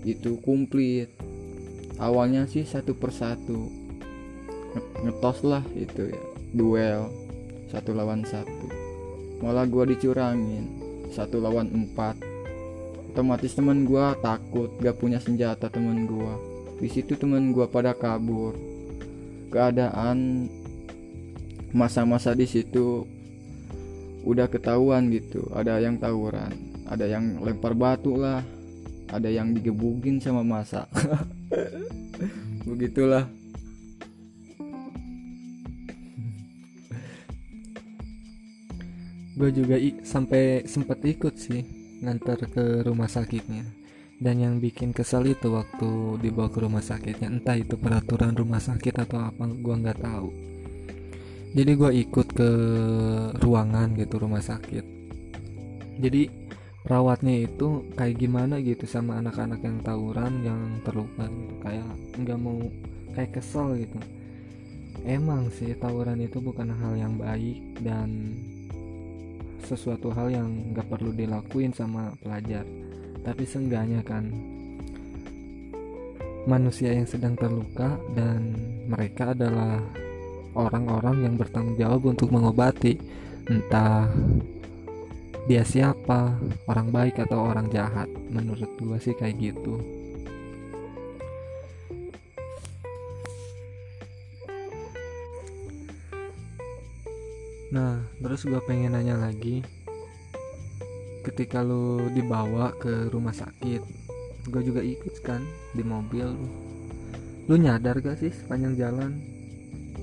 Itu 0.03 0.42
komplit 0.42 1.12
awalnya 2.03 2.49
sih 2.51 2.66
satu 2.66 2.96
persatu. 2.99 3.70
Nge- 4.75 4.94
ngetos 5.07 5.46
lah 5.46 5.62
itu 5.79 6.11
ya. 6.11 6.25
Duel. 6.51 7.07
Satu 7.70 7.94
lawan 7.94 8.27
satu 8.27 8.86
malah 9.40 9.64
gua 9.68 9.88
dicurangin. 9.88 10.68
Satu 11.12 11.40
lawan 11.40 11.72
empat. 11.72 12.20
Otomatis 13.12 13.57
teman 13.57 13.88
gua 13.88 14.12
takut 14.20 14.68
gak 14.81 15.01
punya 15.01 15.16
senjata 15.16 15.72
teman 15.72 16.05
gua. 16.05 16.37
Di 16.77 16.88
situ 16.92 17.16
teman 17.16 17.53
gua 17.53 17.66
pada 17.68 17.96
kabur. 17.96 18.53
Keadaan 19.49 20.49
masa-masa 21.72 22.37
di 22.37 22.44
situ 22.44 23.09
udah 24.22 24.51
ketahuan 24.51 25.09
gitu. 25.09 25.46
Ada 25.55 25.81
yang 25.81 25.96
tawuran 25.96 26.77
ada 26.87 27.05
yang 27.07 27.42
lempar 27.42 27.75
batu 27.75 28.14
lah. 28.14 28.42
Ada 29.07 29.31
yang 29.31 29.55
digebukin 29.55 30.18
sama 30.18 30.42
masa. 30.42 30.90
Begitulah 32.66 33.31
gue 39.37 39.51
juga 39.53 39.77
sampai 40.01 40.64
sempet 40.64 40.99
ikut 41.05 41.37
sih 41.37 41.61
ngantar 42.01 42.49
ke 42.49 42.85
rumah 42.85 43.09
sakitnya. 43.09 43.64
Dan 44.16 44.40
yang 44.40 44.57
bikin 44.57 44.96
kesel 44.96 45.29
itu 45.29 45.53
waktu 45.53 46.16
dibawa 46.25 46.49
ke 46.49 46.64
rumah 46.64 46.81
sakitnya 46.81 47.29
entah 47.29 47.53
itu 47.53 47.77
peraturan 47.77 48.33
rumah 48.33 48.64
sakit 48.64 49.05
atau 49.05 49.20
apa 49.20 49.44
gua 49.61 49.77
nggak 49.77 50.01
tahu. 50.01 50.33
Jadi 51.53 51.72
gue 51.77 51.90
ikut 52.01 52.29
ke 52.33 52.51
ruangan 53.44 53.92
gitu 53.92 54.16
rumah 54.16 54.40
sakit. 54.40 54.85
Jadi 56.01 56.33
rawatnya 56.88 57.44
itu 57.44 57.92
kayak 57.92 58.16
gimana 58.16 58.57
gitu 58.64 58.88
sama 58.88 59.20
anak-anak 59.20 59.61
yang 59.61 59.85
tawuran 59.85 60.33
yang 60.40 60.61
terluka 60.81 61.29
gitu. 61.29 61.55
Kayak 61.61 61.88
nggak 62.16 62.38
mau 62.40 62.61
kayak 63.12 63.37
kesel 63.37 63.77
gitu. 63.85 64.01
Emang 65.05 65.53
sih 65.53 65.77
tawuran 65.77 66.25
itu 66.25 66.40
bukan 66.40 66.72
hal 66.72 66.96
yang 66.96 67.20
baik 67.20 67.85
dan 67.85 68.33
sesuatu 69.66 70.14
hal 70.14 70.31
yang 70.31 70.48
nggak 70.70 70.87
perlu 70.87 71.11
dilakuin 71.11 71.74
sama 71.74 72.14
pelajar. 72.22 72.62
Tapi 73.26 73.42
seenggaknya 73.42 74.07
kan 74.07 74.31
manusia 76.46 76.94
yang 76.94 77.11
sedang 77.11 77.35
terluka 77.35 77.98
dan 78.14 78.55
mereka 78.87 79.35
adalah 79.35 79.83
orang-orang 80.55 81.26
yang 81.26 81.35
bertanggung 81.35 81.74
jawab 81.74 82.07
untuk 82.07 82.31
mengobati. 82.31 82.94
Entah 83.50 84.07
dia 85.50 85.66
siapa 85.66 86.38
orang 86.70 86.94
baik 86.94 87.26
atau 87.26 87.50
orang 87.50 87.66
jahat. 87.74 88.07
Menurut 88.31 88.70
gua 88.79 89.02
sih 89.02 89.18
kayak 89.18 89.42
gitu 89.42 90.05
nah 97.74 97.98
terus 98.22 98.46
gua 98.46 98.62
pengen 98.62 98.94
nanya 98.94 99.18
lagi. 99.18 99.62
Ketika 101.26 101.59
lu 101.59 102.07
dibawa 102.14 102.70
ke 102.79 103.11
rumah 103.11 103.35
sakit 103.35 103.83
gua 104.46 104.62
juga 104.62 104.83
ikut 104.83 105.14
kan 105.26 105.42
di 105.74 105.83
mobil. 105.83 106.38
Lu 107.46 107.55
nyadar 107.59 107.98
gak 108.02 108.22
sih 108.22 108.31
sepanjang 108.31 108.74
jalan? 108.79 109.12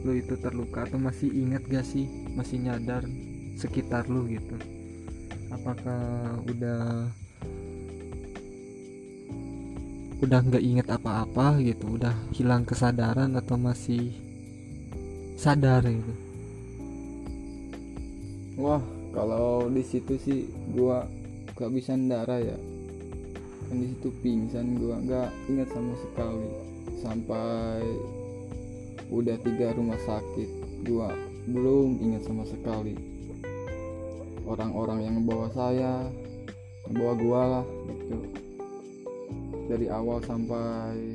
Lu 0.04 0.15
itu 0.15 0.36
terluka 0.39 0.84
atau 0.88 0.99
masih 0.99 1.32
ingat 1.32 1.63
gak 1.67 1.88
sih? 1.88 2.08
Masih 2.36 2.60
nyadar 2.60 3.08
sekitar 3.56 4.08
lu 4.12 4.28
gitu. 4.28 4.56
Apakah 5.52 6.39
udah 6.47 7.08
udah 10.23 10.39
nggak 10.39 10.63
inget 10.63 10.88
apa-apa 10.88 11.60
gitu? 11.60 11.99
Udah 11.99 12.15
hilang 12.32 12.63
kesadaran 12.63 13.36
atau 13.36 13.60
masih 13.60 14.15
sadar 15.36 15.84
gitu 15.84 16.22
wah 18.57 18.81
kalau 19.13 19.69
di 19.69 19.85
situ 19.85 20.17
sih 20.17 20.49
gua 20.73 21.05
gak 21.53 21.69
bisa 21.69 21.93
darah 21.93 22.41
ya. 22.41 22.57
Kan 23.69 23.77
di 23.81 23.93
situ 23.93 24.09
pingsan 24.21 24.77
gua 24.81 24.97
nggak 24.97 25.29
ingat 25.49 25.69
sama 25.69 25.93
sekali. 26.01 26.49
Sampai 27.01 27.81
udah 29.13 29.37
tiga 29.45 29.77
rumah 29.77 29.99
sakit 30.01 30.49
gua 30.85 31.13
belum 31.45 32.01
ingat 32.01 32.25
sama 32.25 32.43
sekali. 32.49 32.97
Orang-orang 34.43 34.99
yang 35.05 35.15
membawa 35.21 35.47
saya 35.53 36.09
membawa 36.89 37.13
gua 37.15 37.41
lah 37.59 37.65
gitu. 37.87 38.17
Dari 39.69 39.87
awal 39.87 40.19
sampai 40.27 41.12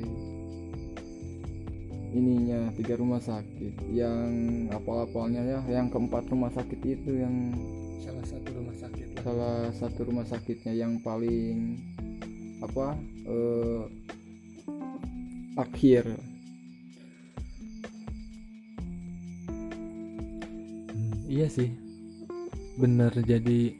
ininya 2.13 2.73
tiga 2.73 2.97
rumah 2.97 3.21
sakit. 3.21 3.73
Yang 3.93 4.29
apal-apalnya 4.73 5.41
ya 5.45 5.59
yang 5.69 5.87
keempat 5.93 6.29
rumah 6.29 6.49
sakit 6.53 6.79
itu 6.81 7.11
yang 7.21 7.53
salah 8.01 8.25
satu 8.25 8.49
rumah 8.55 8.75
sakit 8.75 9.07
lah. 9.13 9.21
salah 9.21 9.57
satu 9.75 9.99
rumah 10.07 10.25
sakitnya 10.25 10.73
yang 10.73 10.97
paling 11.03 11.77
apa 12.59 12.97
eh, 13.29 13.81
akhir. 15.59 16.03
Hmm, 20.89 21.13
iya 21.29 21.47
sih. 21.51 21.69
Bener 22.79 23.11
jadi 23.27 23.75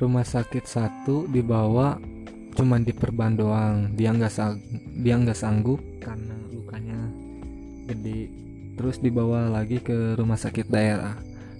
rumah 0.00 0.24
sakit 0.24 0.64
satu 0.66 1.28
dibawa 1.30 2.00
cuman 2.56 2.82
diperban 2.82 3.38
doang. 3.38 3.76
Dia 3.94 4.10
nggak 4.10 4.32
sang 4.32 4.58
dia 5.04 5.14
nggak 5.20 5.36
sanggup 5.36 5.80
karena 6.00 6.34
gede. 7.84 8.32
Terus 8.74 8.98
dibawa 8.98 9.46
lagi 9.46 9.78
ke 9.78 10.18
rumah 10.18 10.40
sakit 10.40 10.66
daerah. 10.66 11.14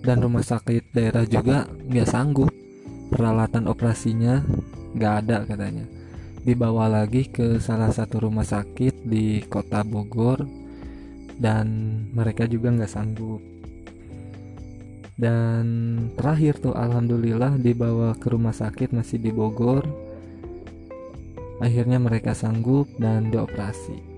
Dan 0.05 0.21
rumah 0.21 0.45
sakit 0.45 0.93
daerah 0.93 1.25
juga 1.25 1.69
nggak 1.69 2.09
sanggup. 2.09 2.51
Peralatan 3.13 3.71
operasinya 3.71 4.43
nggak 4.97 5.15
ada 5.25 5.37
katanya. 5.47 5.87
Dibawa 6.45 6.91
lagi 6.91 7.25
ke 7.31 7.57
salah 7.63 7.89
satu 7.89 8.29
rumah 8.29 8.45
sakit 8.45 9.07
di 9.07 9.45
kota 9.47 9.87
Bogor. 9.87 10.45
Dan 11.35 11.67
mereka 12.13 12.45
juga 12.51 12.75
nggak 12.75 12.93
sanggup. 12.93 13.41
Dan 15.15 15.65
terakhir 16.19 16.59
tuh 16.59 16.75
alhamdulillah 16.75 17.55
dibawa 17.63 18.19
ke 18.19 18.27
rumah 18.35 18.53
sakit 18.53 18.91
masih 18.91 19.23
di 19.23 19.31
Bogor. 19.31 19.87
Akhirnya 21.63 22.03
mereka 22.03 22.35
sanggup 22.35 22.91
dan 22.99 23.31
dioperasi 23.31 24.14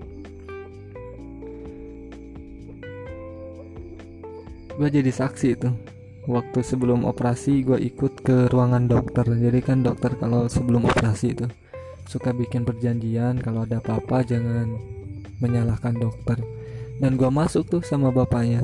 gue 4.77 4.89
jadi 4.93 5.09
saksi 5.09 5.47
itu. 5.57 5.69
Waktu 6.29 6.59
sebelum 6.61 7.07
operasi 7.09 7.65
gue 7.65 7.81
ikut 7.81 8.21
ke 8.21 8.45
ruangan 8.53 8.85
dokter. 8.85 9.25
Jadi 9.25 9.59
kan 9.65 9.81
dokter 9.81 10.13
kalau 10.21 10.45
sebelum 10.45 10.85
operasi 10.85 11.33
itu 11.33 11.49
suka 12.07 12.31
bikin 12.31 12.63
perjanjian 12.63 13.41
kalau 13.43 13.67
ada 13.67 13.83
apa-apa 13.83 14.21
jangan 14.21 14.77
menyalahkan 15.41 15.97
dokter. 15.97 16.37
Dan 17.01 17.17
gue 17.17 17.29
masuk 17.29 17.65
tuh 17.65 17.81
sama 17.81 18.13
bapaknya. 18.13 18.61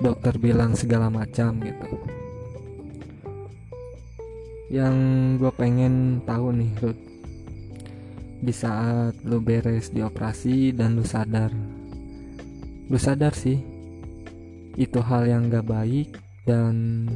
Dokter 0.00 0.40
bilang 0.40 0.72
segala 0.72 1.12
macam 1.12 1.60
gitu. 1.60 1.88
Yang 4.72 4.96
gue 5.38 5.52
pengen 5.54 6.24
tahu 6.24 6.48
nih 6.50 6.72
Ruth 6.80 7.02
di 8.44 8.52
saat 8.52 9.16
lu 9.24 9.40
beres 9.40 9.88
di 9.92 10.00
operasi 10.00 10.72
dan 10.72 10.96
lu 10.96 11.04
sadar. 11.04 11.52
Lu 12.88 12.98
sadar 13.00 13.32
sih 13.32 13.73
itu 14.74 14.98
hal 15.02 15.26
yang 15.26 15.50
gak 15.50 15.66
baik 15.66 16.18
dan 16.44 17.06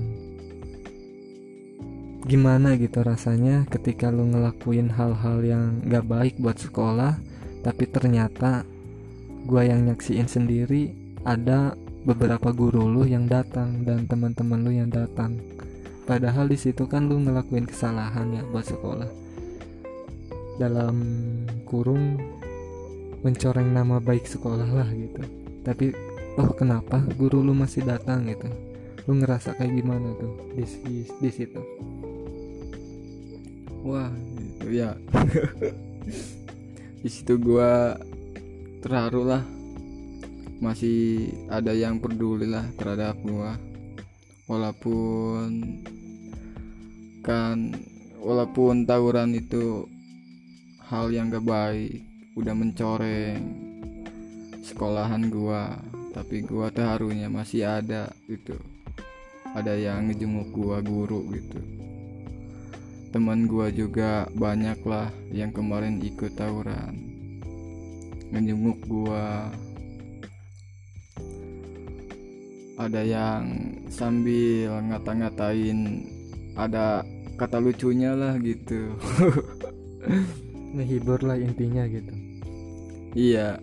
gimana 2.28 2.76
gitu 2.76 3.00
rasanya 3.00 3.64
ketika 3.72 4.12
lu 4.12 4.28
ngelakuin 4.28 4.92
hal-hal 4.92 5.38
yang 5.40 5.80
gak 5.86 6.04
baik 6.06 6.34
buat 6.38 6.58
sekolah 6.60 7.18
tapi 7.62 7.84
ternyata 7.90 8.62
gue 9.48 9.62
yang 9.64 9.88
nyaksiin 9.88 10.28
sendiri 10.28 10.92
ada 11.24 11.74
beberapa 12.08 12.54
guru 12.54 12.88
lu 12.88 13.02
yang 13.04 13.26
datang 13.26 13.82
dan 13.82 14.08
teman-teman 14.08 14.64
lu 14.64 14.72
yang 14.72 14.88
datang. 14.88 15.36
Padahal 16.08 16.48
di 16.48 16.56
situ 16.56 16.88
kan 16.88 17.04
lu 17.04 17.20
ngelakuin 17.20 17.68
kesalahan 17.68 18.32
ya 18.32 18.42
buat 18.48 18.64
sekolah. 18.64 19.10
Dalam 20.56 20.96
kurung 21.68 22.16
mencoreng 23.20 23.68
nama 23.76 24.00
baik 24.00 24.24
sekolah 24.24 24.68
lah 24.72 24.88
gitu. 24.94 25.22
Tapi 25.66 25.92
oh 26.38 26.54
kenapa? 26.54 27.02
Guru 27.18 27.42
lu 27.42 27.52
masih 27.52 27.82
datang 27.82 28.30
gitu. 28.30 28.46
Lu 29.10 29.18
ngerasa 29.18 29.58
kayak 29.58 29.74
gimana 29.82 30.14
tuh 30.14 30.32
di 30.54 30.64
di, 30.86 30.96
di 31.04 31.30
situ? 31.34 31.62
Wah 33.82 34.10
itu 34.38 34.68
ya. 34.70 34.94
Di 36.98 37.06
situ 37.06 37.38
gua 37.38 37.94
terharu 38.82 39.22
lah. 39.22 39.42
Masih 40.58 41.30
ada 41.46 41.70
yang 41.70 42.02
peduli 42.02 42.50
lah 42.50 42.66
terhadap 42.74 43.14
gua. 43.22 43.54
Walaupun 44.50 45.78
kan 47.22 47.70
walaupun 48.18 48.82
tawuran 48.82 49.30
itu 49.38 49.86
hal 50.90 51.12
yang 51.14 51.30
gak 51.30 51.46
baik 51.46 52.02
udah 52.34 52.54
mencoreng 52.56 53.42
sekolahan 54.64 55.30
gua 55.30 55.78
tapi 56.12 56.44
gua 56.44 56.72
terharunya 56.72 57.28
masih 57.28 57.68
ada 57.68 58.12
gitu. 58.28 58.56
Ada 59.56 59.76
yang 59.76 60.08
ngejenguk 60.08 60.52
gua 60.52 60.78
guru 60.84 61.24
gitu. 61.32 61.60
Teman 63.08 63.48
gua 63.48 63.72
juga 63.72 64.28
banyak 64.36 64.80
lah 64.84 65.08
yang 65.32 65.52
kemarin 65.52 66.00
ikut 66.04 66.36
tawuran. 66.36 66.94
Ngejenguk 68.32 68.78
gua. 68.84 69.48
Ada 72.78 73.02
yang 73.02 73.42
sambil 73.90 74.70
ngata-ngatain 74.86 76.06
ada 76.54 77.02
kata 77.40 77.58
lucunya 77.58 78.14
lah 78.14 78.38
gitu. 78.38 78.94
Ngehibur 80.76 81.24
lah 81.24 81.40
intinya 81.40 81.88
gitu. 81.88 82.14
Iya 83.16 83.58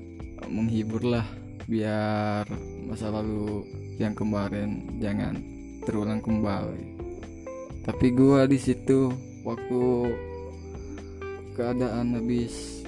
menghibur 0.49 1.05
lah 1.05 1.25
biar 1.65 2.45
masa 2.85 3.09
lalu 3.09 3.65
yang 3.97 4.13
kemarin 4.13 5.01
jangan 5.01 5.33
terulang 5.81 6.21
kembali. 6.21 6.93
Tapi 7.81 8.13
gua 8.13 8.45
di 8.45 8.61
situ 8.61 9.09
waktu 9.41 10.13
keadaan 11.57 12.21
habis 12.21 12.85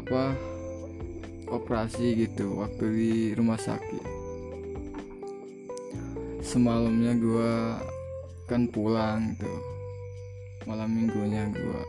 apa 0.00 0.32
operasi 1.52 2.24
gitu 2.24 2.56
waktu 2.56 2.84
di 2.88 3.12
rumah 3.36 3.60
sakit. 3.60 4.04
Semalamnya 6.40 7.12
gue 7.20 7.54
kan 8.48 8.64
pulang 8.72 9.36
tuh. 9.36 9.60
Malam 10.64 10.88
minggunya 10.88 11.52
gua. 11.52 11.82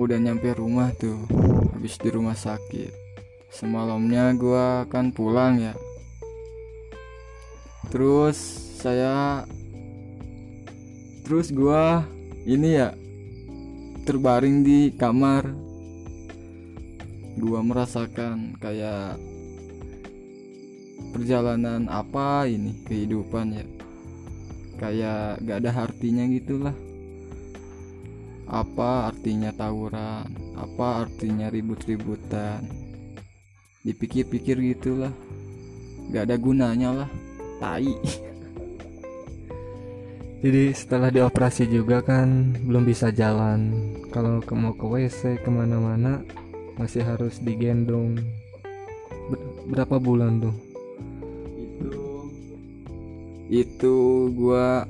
Udah 0.00 0.18
nyampe 0.18 0.50
rumah 0.58 0.90
tuh 0.98 1.22
habis 1.76 2.00
di 2.00 2.08
rumah 2.10 2.34
sakit 2.34 3.01
semalamnya 3.52 4.32
gua 4.32 4.88
kan 4.88 5.12
pulang 5.12 5.60
ya. 5.60 5.74
Terus 7.92 8.40
saya 8.80 9.44
terus 11.28 11.52
gua 11.52 12.08
ini 12.48 12.80
ya 12.80 12.96
terbaring 14.08 14.64
di 14.64 14.80
kamar. 14.96 15.52
Gua 17.32 17.64
merasakan 17.64 18.56
kayak 18.60 19.16
perjalanan 21.12 21.88
apa 21.92 22.48
ini 22.48 22.76
kehidupan 22.88 23.56
ya. 23.56 23.66
Kayak 24.80 25.40
gak 25.44 25.58
ada 25.64 25.72
artinya 25.88 26.24
gitulah. 26.28 26.76
Apa 28.48 29.12
artinya 29.12 29.48
tawuran? 29.54 30.28
Apa 30.60 31.08
artinya 31.08 31.48
ribut-ributan 31.48 32.81
dipikir-pikir 33.82 34.62
gitulah. 34.74 35.10
Gak 36.10 36.30
ada 36.30 36.36
gunanya 36.38 36.90
lah. 37.04 37.10
Tai. 37.58 37.94
Jadi 40.42 40.74
setelah 40.74 41.06
dioperasi 41.14 41.70
juga 41.70 42.02
kan 42.02 42.58
belum 42.66 42.82
bisa 42.82 43.14
jalan. 43.14 43.70
Kalau 44.10 44.42
ke 44.42 44.54
mau 44.58 44.74
ke 44.74 44.82
WC 44.82 45.38
ke 45.38 45.50
mana-mana 45.50 46.18
masih 46.74 47.06
harus 47.06 47.38
digendong. 47.38 48.18
Ber- 49.30 49.50
berapa 49.70 50.02
bulan 50.02 50.42
tuh? 50.42 50.56
Itu 51.54 52.02
itu 53.46 53.94
gua 54.34 54.82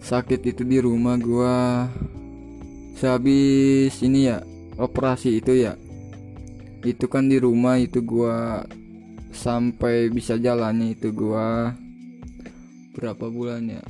sakit 0.00 0.40
itu 0.56 0.64
di 0.64 0.80
rumah 0.80 1.20
gua. 1.20 1.84
Sehabis 2.96 4.00
ini 4.00 4.32
ya 4.32 4.40
operasi 4.80 5.38
itu 5.38 5.52
ya 5.52 5.76
itu 6.86 7.10
kan 7.10 7.26
di 7.26 7.42
rumah 7.42 7.74
itu 7.80 7.98
gua 8.06 8.62
sampai 9.34 10.10
bisa 10.14 10.38
jalannya 10.38 10.94
itu 10.94 11.10
gua. 11.10 11.74
Berapa 12.94 13.30
bulan 13.30 13.66
ya? 13.66 13.82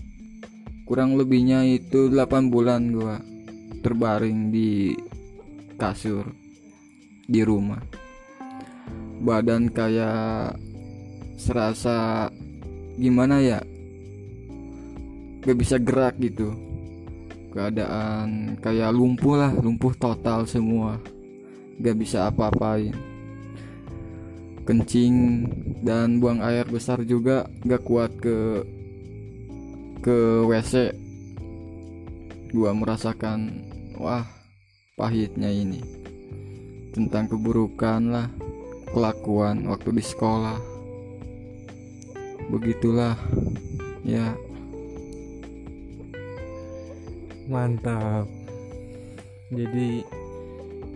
Kurang 0.89 1.21
lebihnya 1.21 1.69
itu 1.69 2.09
8 2.09 2.49
bulan 2.49 2.93
gua 2.93 3.21
terbaring 3.85 4.49
di 4.49 4.97
kasur 5.77 6.33
di 7.29 7.45
rumah. 7.45 7.81
Badan 9.21 9.69
kayak 9.69 10.57
serasa 11.37 12.29
gimana 12.97 13.45
ya? 13.45 13.61
Gak 15.45 15.59
bisa 15.61 15.77
gerak 15.77 16.17
gitu. 16.21 16.57
Keadaan 17.53 18.61
kayak 18.61 18.93
lumpuh 18.93 19.37
lah 19.37 19.53
lumpuh 19.57 19.93
total 19.97 20.45
semua 20.45 21.01
gak 21.79 21.97
bisa 21.99 22.31
apa-apain. 22.31 22.95
Kencing 24.67 25.15
dan 25.81 26.21
buang 26.21 26.45
air 26.45 26.69
besar 26.69 27.01
juga 27.07 27.49
gak 27.65 27.83
kuat 27.89 28.13
ke 28.21 28.67
ke 29.99 30.47
WC 30.47 30.95
gua 32.53 32.73
merasakan 32.77 33.65
wah 33.97 34.27
pahitnya 34.99 35.49
ini. 35.49 35.81
Tentang 36.93 37.31
keburukan 37.31 38.01
lah 38.11 38.29
kelakuan 38.91 39.69
waktu 39.71 39.95
di 39.95 40.05
sekolah. 40.05 40.59
Begitulah 42.49 43.15
ya. 44.03 44.33
Mantap. 47.49 48.29
Jadi 49.49 50.05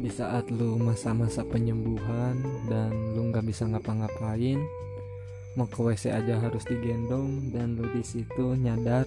di 0.03 0.11
saat 0.11 0.51
lu 0.51 0.83
masa-masa 0.83 1.47
penyembuhan 1.47 2.35
dan 2.67 2.91
lu 3.15 3.31
nggak 3.31 3.47
bisa 3.47 3.71
ngapa-ngapain 3.71 4.59
mau 5.55 5.71
ke 5.71 5.79
WC 5.79 6.11
aja 6.11 6.43
harus 6.43 6.67
digendong 6.67 7.55
dan 7.55 7.79
lu 7.79 7.87
di 7.95 8.03
situ 8.03 8.59
nyadar 8.59 9.07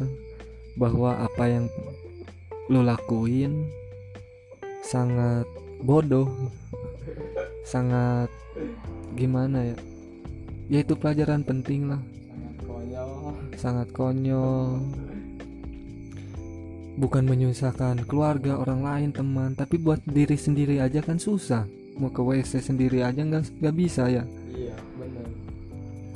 bahwa 0.79 1.19
apa 1.19 1.51
yang 1.51 1.65
lu 2.71 2.79
lakuin 2.79 3.67
sangat 4.88 5.43
bodoh 5.84 6.31
sangat 7.67 8.31
gimana 9.19 9.75
ya? 9.75 9.77
Ya 10.69 10.79
itu 10.81 10.93
pelajaran 10.95 11.41
penting 11.43 11.91
lah. 11.91 12.01
Sangat 12.31 12.58
konyol. 12.63 13.34
Sangat 13.58 13.88
konyol 13.91 14.69
bukan 16.95 17.27
menyusahkan 17.27 18.08
keluarga 18.08 18.55
orang 18.55 18.81
lain 18.84 19.10
teman 19.12 19.51
tapi 19.55 19.75
buat 19.75 19.99
diri 20.08 20.39
sendiri 20.39 20.79
aja 20.79 21.03
kan 21.03 21.19
susah. 21.19 21.67
Mau 21.95 22.12
ke 22.12 22.19
WC 22.19 22.60
sendiri 22.60 23.03
aja 23.03 23.23
nggak 23.23 23.63
nggak 23.63 23.75
bisa 23.75 24.08
ya? 24.08 24.23
Iya 24.51 24.75
bener. 24.99 25.25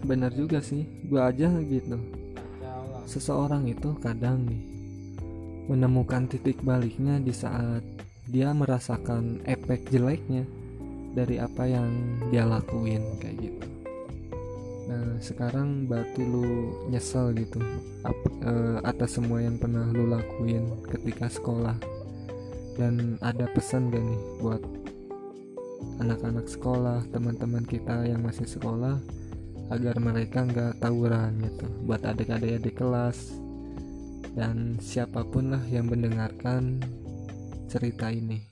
Benar 0.03 0.31
juga 0.35 0.59
sih 0.63 0.83
gua 1.07 1.31
aja 1.31 1.51
gitu. 1.63 1.99
Seseorang 3.07 3.65
itu 3.67 3.95
kadang 3.99 4.45
nih 4.47 4.61
menemukan 5.69 6.25
titik 6.25 6.61
baliknya 6.65 7.21
di 7.21 7.33
saat 7.33 7.85
dia 8.29 8.53
merasakan 8.53 9.41
efek 9.45 9.89
jeleknya 9.89 10.45
dari 11.13 11.41
apa 11.41 11.65
yang 11.65 11.89
dia 12.29 12.45
lakuin 12.45 13.01
kayak 13.17 13.37
gitu 13.49 13.78
nah 14.89 15.05
sekarang 15.21 15.85
berarti 15.85 16.25
lu 16.25 16.73
nyesel 16.89 17.29
gitu. 17.37 17.61
Ap- 18.01 18.37
eh, 18.41 18.77
atas 18.81 19.21
semua 19.21 19.37
yang 19.37 19.61
pernah 19.61 19.85
lu 19.93 20.09
lakuin 20.09 20.81
ketika 20.89 21.29
sekolah. 21.29 21.77
Dan 22.73 23.21
ada 23.21 23.45
pesan 23.53 23.93
gak 23.93 24.01
nih 24.01 24.21
buat 24.41 24.63
anak-anak 25.99 26.47
sekolah 26.47 27.05
teman-teman 27.11 27.67
kita 27.67 28.07
yang 28.07 28.23
masih 28.23 28.47
sekolah 28.47 28.97
agar 29.69 29.95
mereka 30.01 30.47
nggak 30.47 30.81
tawuran 30.81 31.37
gitu? 31.43 31.67
Buat 31.85 32.07
adik-adik 32.07 32.65
di 32.65 32.71
kelas 32.73 33.35
dan 34.33 34.79
siapa 34.81 35.21
pun 35.27 35.53
lah 35.53 35.63
yang 35.69 35.85
mendengarkan 35.91 36.81
cerita 37.69 38.09
ini. 38.09 38.47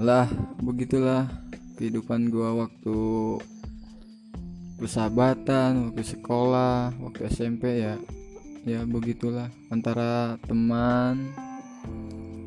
Lah 0.00 0.30
begitulah 0.62 1.28
kehidupan 1.80 2.28
gua 2.28 2.68
waktu 2.68 3.00
persahabatan 4.76 5.88
waktu 5.88 6.04
sekolah 6.04 6.92
waktu 7.00 7.32
SMP 7.32 7.80
ya 7.80 7.96
ya 8.68 8.84
begitulah. 8.84 9.48
Antara 9.72 10.36
teman 10.44 11.32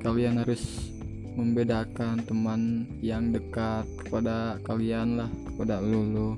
kalian 0.05 0.37
harus 0.37 0.93
membedakan 1.33 2.21
teman 2.21 2.85
yang 3.01 3.33
dekat 3.33 3.89
kepada 4.05 4.61
kalian 4.61 5.17
lah 5.17 5.29
kepada 5.49 5.81
lulu 5.81 6.37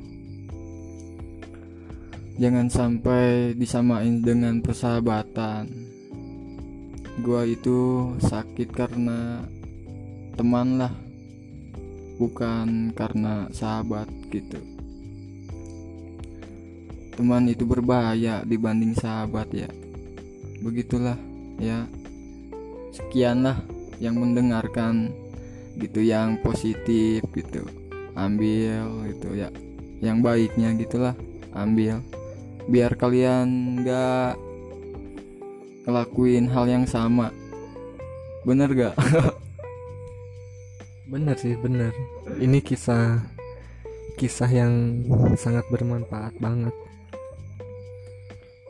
jangan 2.36 2.68
sampai 2.68 3.56
disamain 3.56 4.20
dengan 4.20 4.60
persahabatan. 4.60 5.68
Gua 7.24 7.48
itu 7.48 8.12
sakit 8.20 8.76
karena 8.76 9.44
teman 10.36 10.80
lah 10.80 11.05
bukan 12.16 12.96
karena 12.96 13.48
sahabat 13.52 14.08
gitu. 14.32 14.60
Teman 17.16 17.48
itu 17.48 17.64
berbahaya 17.64 18.44
dibanding 18.44 18.96
sahabat 18.96 19.48
ya. 19.56 19.72
Begitulah 20.60 21.16
ya. 21.60 21.88
Sekian 22.92 23.44
lah 23.44 23.60
yang 24.00 24.20
mendengarkan 24.20 25.12
gitu 25.80 26.04
yang 26.04 26.40
positif 26.44 27.24
gitu. 27.32 27.64
Ambil 28.16 29.12
gitu 29.12 29.36
ya. 29.36 29.52
Yang 30.04 30.18
baiknya 30.24 30.70
gitulah 30.76 31.16
ambil. 31.56 32.04
Biar 32.68 32.96
kalian 33.00 33.80
nggak 33.84 34.36
ngelakuin 35.88 36.52
hal 36.52 36.66
yang 36.68 36.86
sama. 36.88 37.32
Bener 38.44 38.70
gak 38.76 38.96
bener 41.06 41.38
sih 41.38 41.54
bener 41.54 41.94
ini 42.42 42.58
kisah 42.66 43.22
kisah 44.16 44.48
yang 44.48 45.04
sangat 45.36 45.68
bermanfaat 45.68 46.40
banget. 46.40 46.72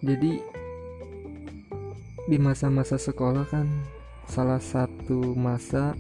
Jadi 0.02 0.42
di 2.26 2.38
masa-masa 2.42 2.98
sekolah 2.98 3.46
kan 3.46 3.70
salah 4.26 4.58
satu 4.58 5.38
masa 5.38 5.94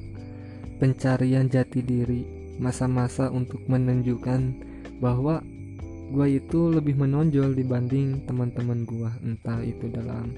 pencarian 0.81 1.45
jati 1.45 1.85
diri 1.85 2.25
masa-masa 2.57 3.29
untuk 3.29 3.61
menunjukkan 3.69 4.41
bahwa 4.97 5.45
gua 6.09 6.25
itu 6.25 6.73
lebih 6.73 6.97
menonjol 6.97 7.53
dibanding 7.53 8.25
teman-teman 8.25 8.81
gua 8.89 9.13
entah 9.21 9.61
itu 9.61 9.85
dalam 9.93 10.33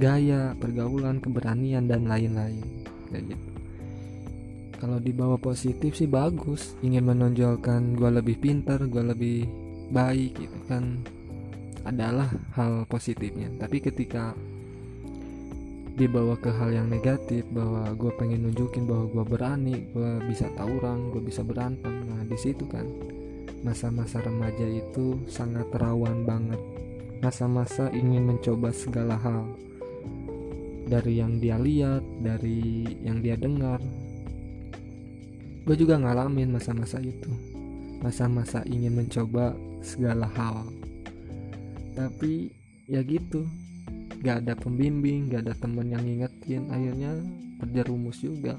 gaya 0.00 0.56
pergaulan 0.56 1.20
keberanian 1.20 1.84
dan 1.84 2.08
lain-lain. 2.08 2.64
Kayak 3.12 3.36
gitu 3.36 3.57
kalau 4.78 5.02
dibawa 5.02 5.36
positif 5.36 5.98
sih 5.98 6.06
bagus. 6.06 6.78
Ingin 6.80 7.04
menonjolkan 7.04 7.98
gua 7.98 8.14
lebih 8.14 8.38
pintar 8.38 8.86
gua 8.86 9.10
lebih 9.10 9.44
baik 9.90 10.38
gitu 10.38 10.58
kan. 10.70 11.02
Adalah 11.82 12.30
hal 12.54 12.86
positifnya. 12.86 13.50
Tapi 13.58 13.82
ketika 13.82 14.32
dibawa 15.98 16.38
ke 16.38 16.54
hal 16.54 16.70
yang 16.70 16.86
negatif 16.86 17.42
bahwa 17.50 17.90
gue 17.98 18.14
pengen 18.14 18.46
nunjukin 18.46 18.86
bahwa 18.86 19.10
gue 19.10 19.24
berani 19.34 19.76
gue 19.90 20.22
bisa 20.30 20.46
tawuran 20.54 21.10
gue 21.10 21.18
bisa 21.18 21.42
berantem. 21.42 21.90
Nah 22.06 22.22
di 22.22 22.38
situ 22.38 22.62
kan 22.70 22.86
masa-masa 23.66 24.22
remaja 24.22 24.62
itu 24.62 25.18
sangat 25.26 25.66
rawan 25.74 26.22
banget. 26.22 26.62
Masa-masa 27.18 27.90
ingin 27.90 28.30
mencoba 28.30 28.70
segala 28.70 29.18
hal. 29.18 29.50
Dari 30.86 31.18
yang 31.18 31.42
dia 31.42 31.58
lihat 31.58 32.06
dari 32.22 32.86
yang 33.02 33.18
dia 33.18 33.34
dengar 33.34 33.82
gue 35.68 35.84
juga 35.84 36.00
ngalamin 36.00 36.56
masa-masa 36.56 36.96
itu. 36.96 37.28
Masa-masa 38.00 38.64
ingin 38.64 38.96
mencoba 38.96 39.52
segala 39.84 40.24
hal. 40.32 40.64
Tapi 41.92 42.48
ya 42.88 43.04
gitu. 43.04 43.44
Gak 44.24 44.48
ada 44.48 44.56
pembimbing 44.56 45.28
gak 45.28 45.44
ada 45.44 45.52
temen 45.52 45.92
yang 45.92 46.00
ngingetin. 46.00 46.72
Akhirnya 46.72 47.20
terjerumus 47.60 48.16
juga. 48.24 48.56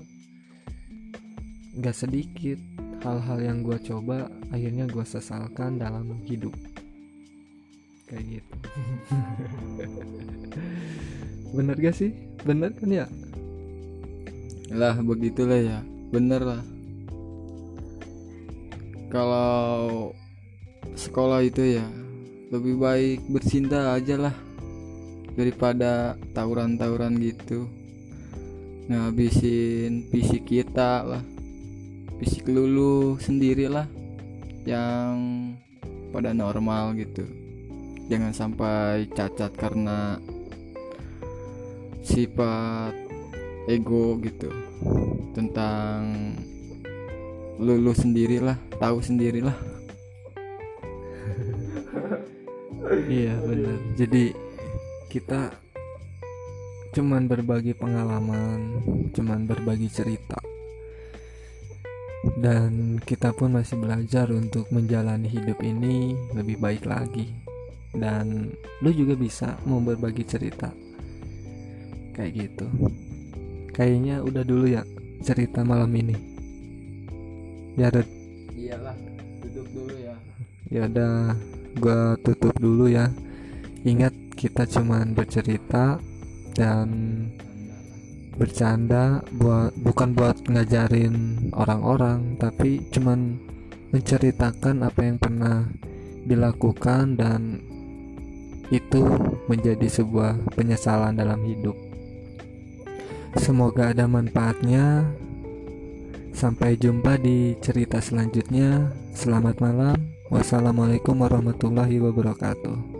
Gak 1.81 1.97
sedikit 1.97 2.61
hal-hal 3.01 3.41
yang 3.41 3.65
gue 3.65 3.81
coba 3.89 4.29
akhirnya 4.53 4.85
gue 4.85 5.01
sesalkan 5.01 5.81
dalam 5.81 6.13
hidup. 6.29 6.53
Kayak 8.05 8.37
gitu. 8.37 8.55
Bener 11.57 11.73
gak 11.73 11.97
sih? 11.97 12.13
Bener 12.45 12.69
kan 12.77 12.89
ya? 12.93 13.09
Lah 14.69 14.93
begitulah 15.01 15.57
ya. 15.57 15.81
Bener 16.13 16.45
lah 16.45 16.61
kalau 19.09 20.13
sekolah 20.93 21.41
itu 21.41 21.81
ya 21.81 21.85
lebih 22.53 22.77
baik 22.77 23.19
bercinta 23.29 23.93
aja 23.97 24.17
lah 24.17 24.35
daripada 25.33 26.17
tawuran-tawuran 26.33 27.17
gitu. 27.21 27.65
Ngabisin 28.89 30.09
fisik 30.09 30.49
kita 30.49 31.05
lah 31.05 31.23
fisik 32.17 32.49
lulu 32.49 33.21
sendirilah 33.21 33.85
yang 34.65 35.13
pada 36.09 36.33
normal 36.33 36.97
gitu. 36.97 37.25
Jangan 38.09 38.33
sampai 38.33 39.05
cacat 39.13 39.53
karena 39.53 40.17
sifat 42.01 42.97
ego 43.69 44.17
gitu 44.17 44.49
tentang 45.37 46.33
lulu 47.59 47.91
sendirilah 47.91 48.55
tahu 48.79 49.03
sendirilah 49.03 49.53
iya 53.11 53.35
bener 53.43 53.77
jadi 53.99 54.33
kita 55.11 55.51
cuman 56.89 57.29
berbagi 57.29 57.77
pengalaman, 57.77 58.81
cuman 59.13 59.45
berbagi 59.45 59.89
cerita. 59.89 60.37
Dan 62.35 62.99
kita 62.99 63.31
pun 63.31 63.55
masih 63.55 63.79
belajar 63.79 64.27
untuk 64.33 64.67
menjalani 64.73 65.29
hidup 65.29 65.61
ini 65.63 66.17
lebih 66.35 66.59
baik 66.59 66.83
lagi. 66.89 67.31
Dan 67.93 68.53
lu 68.83 68.89
juga 68.91 69.15
bisa 69.15 69.55
mau 69.65 69.79
berbagi 69.79 70.25
cerita. 70.27 70.69
Kayak 72.13 72.31
gitu. 72.35 72.67
Kayaknya 73.71 74.19
udah 74.25 74.43
dulu 74.43 74.65
ya 74.67 74.83
cerita 75.23 75.63
malam 75.63 75.89
ini. 75.95 76.28
Ya 77.77 77.93
Red. 77.93 78.09
iyalah 78.57 78.97
tutup 79.41 79.67
dulu 79.73 79.95
ya 79.97 80.15
Ya 80.69 80.81
udah 80.85 81.33
gua 81.81 82.13
tutup 82.21 82.53
dulu 82.61 82.85
ya. 82.89 83.09
Ingat 83.81 84.13
kita 84.37 84.69
cuman 84.69 85.17
bercerita 85.17 85.97
dan 86.53 86.87
bercanda 88.39 89.19
buat 89.35 89.75
bukan 89.81 90.15
buat 90.15 90.47
ngajarin 90.47 91.49
orang-orang 91.51 92.39
tapi 92.39 92.79
cuman 92.87 93.35
menceritakan 93.91 94.85
apa 94.85 95.01
yang 95.03 95.17
pernah 95.19 95.67
dilakukan 96.23 97.19
dan 97.19 97.59
itu 98.69 99.01
menjadi 99.49 99.89
sebuah 99.89 100.53
penyesalan 100.53 101.17
dalam 101.17 101.41
hidup. 101.41 101.73
Semoga 103.35 103.89
ada 103.91 104.05
manfaatnya. 104.05 105.09
Sampai 106.35 106.79
jumpa 106.79 107.17
di 107.19 107.55
cerita 107.59 107.99
selanjutnya. 107.99 108.91
Selamat 109.15 109.59
malam. 109.59 109.97
Wassalamualaikum 110.29 111.17
warahmatullahi 111.25 111.97
wabarakatuh. 111.97 112.98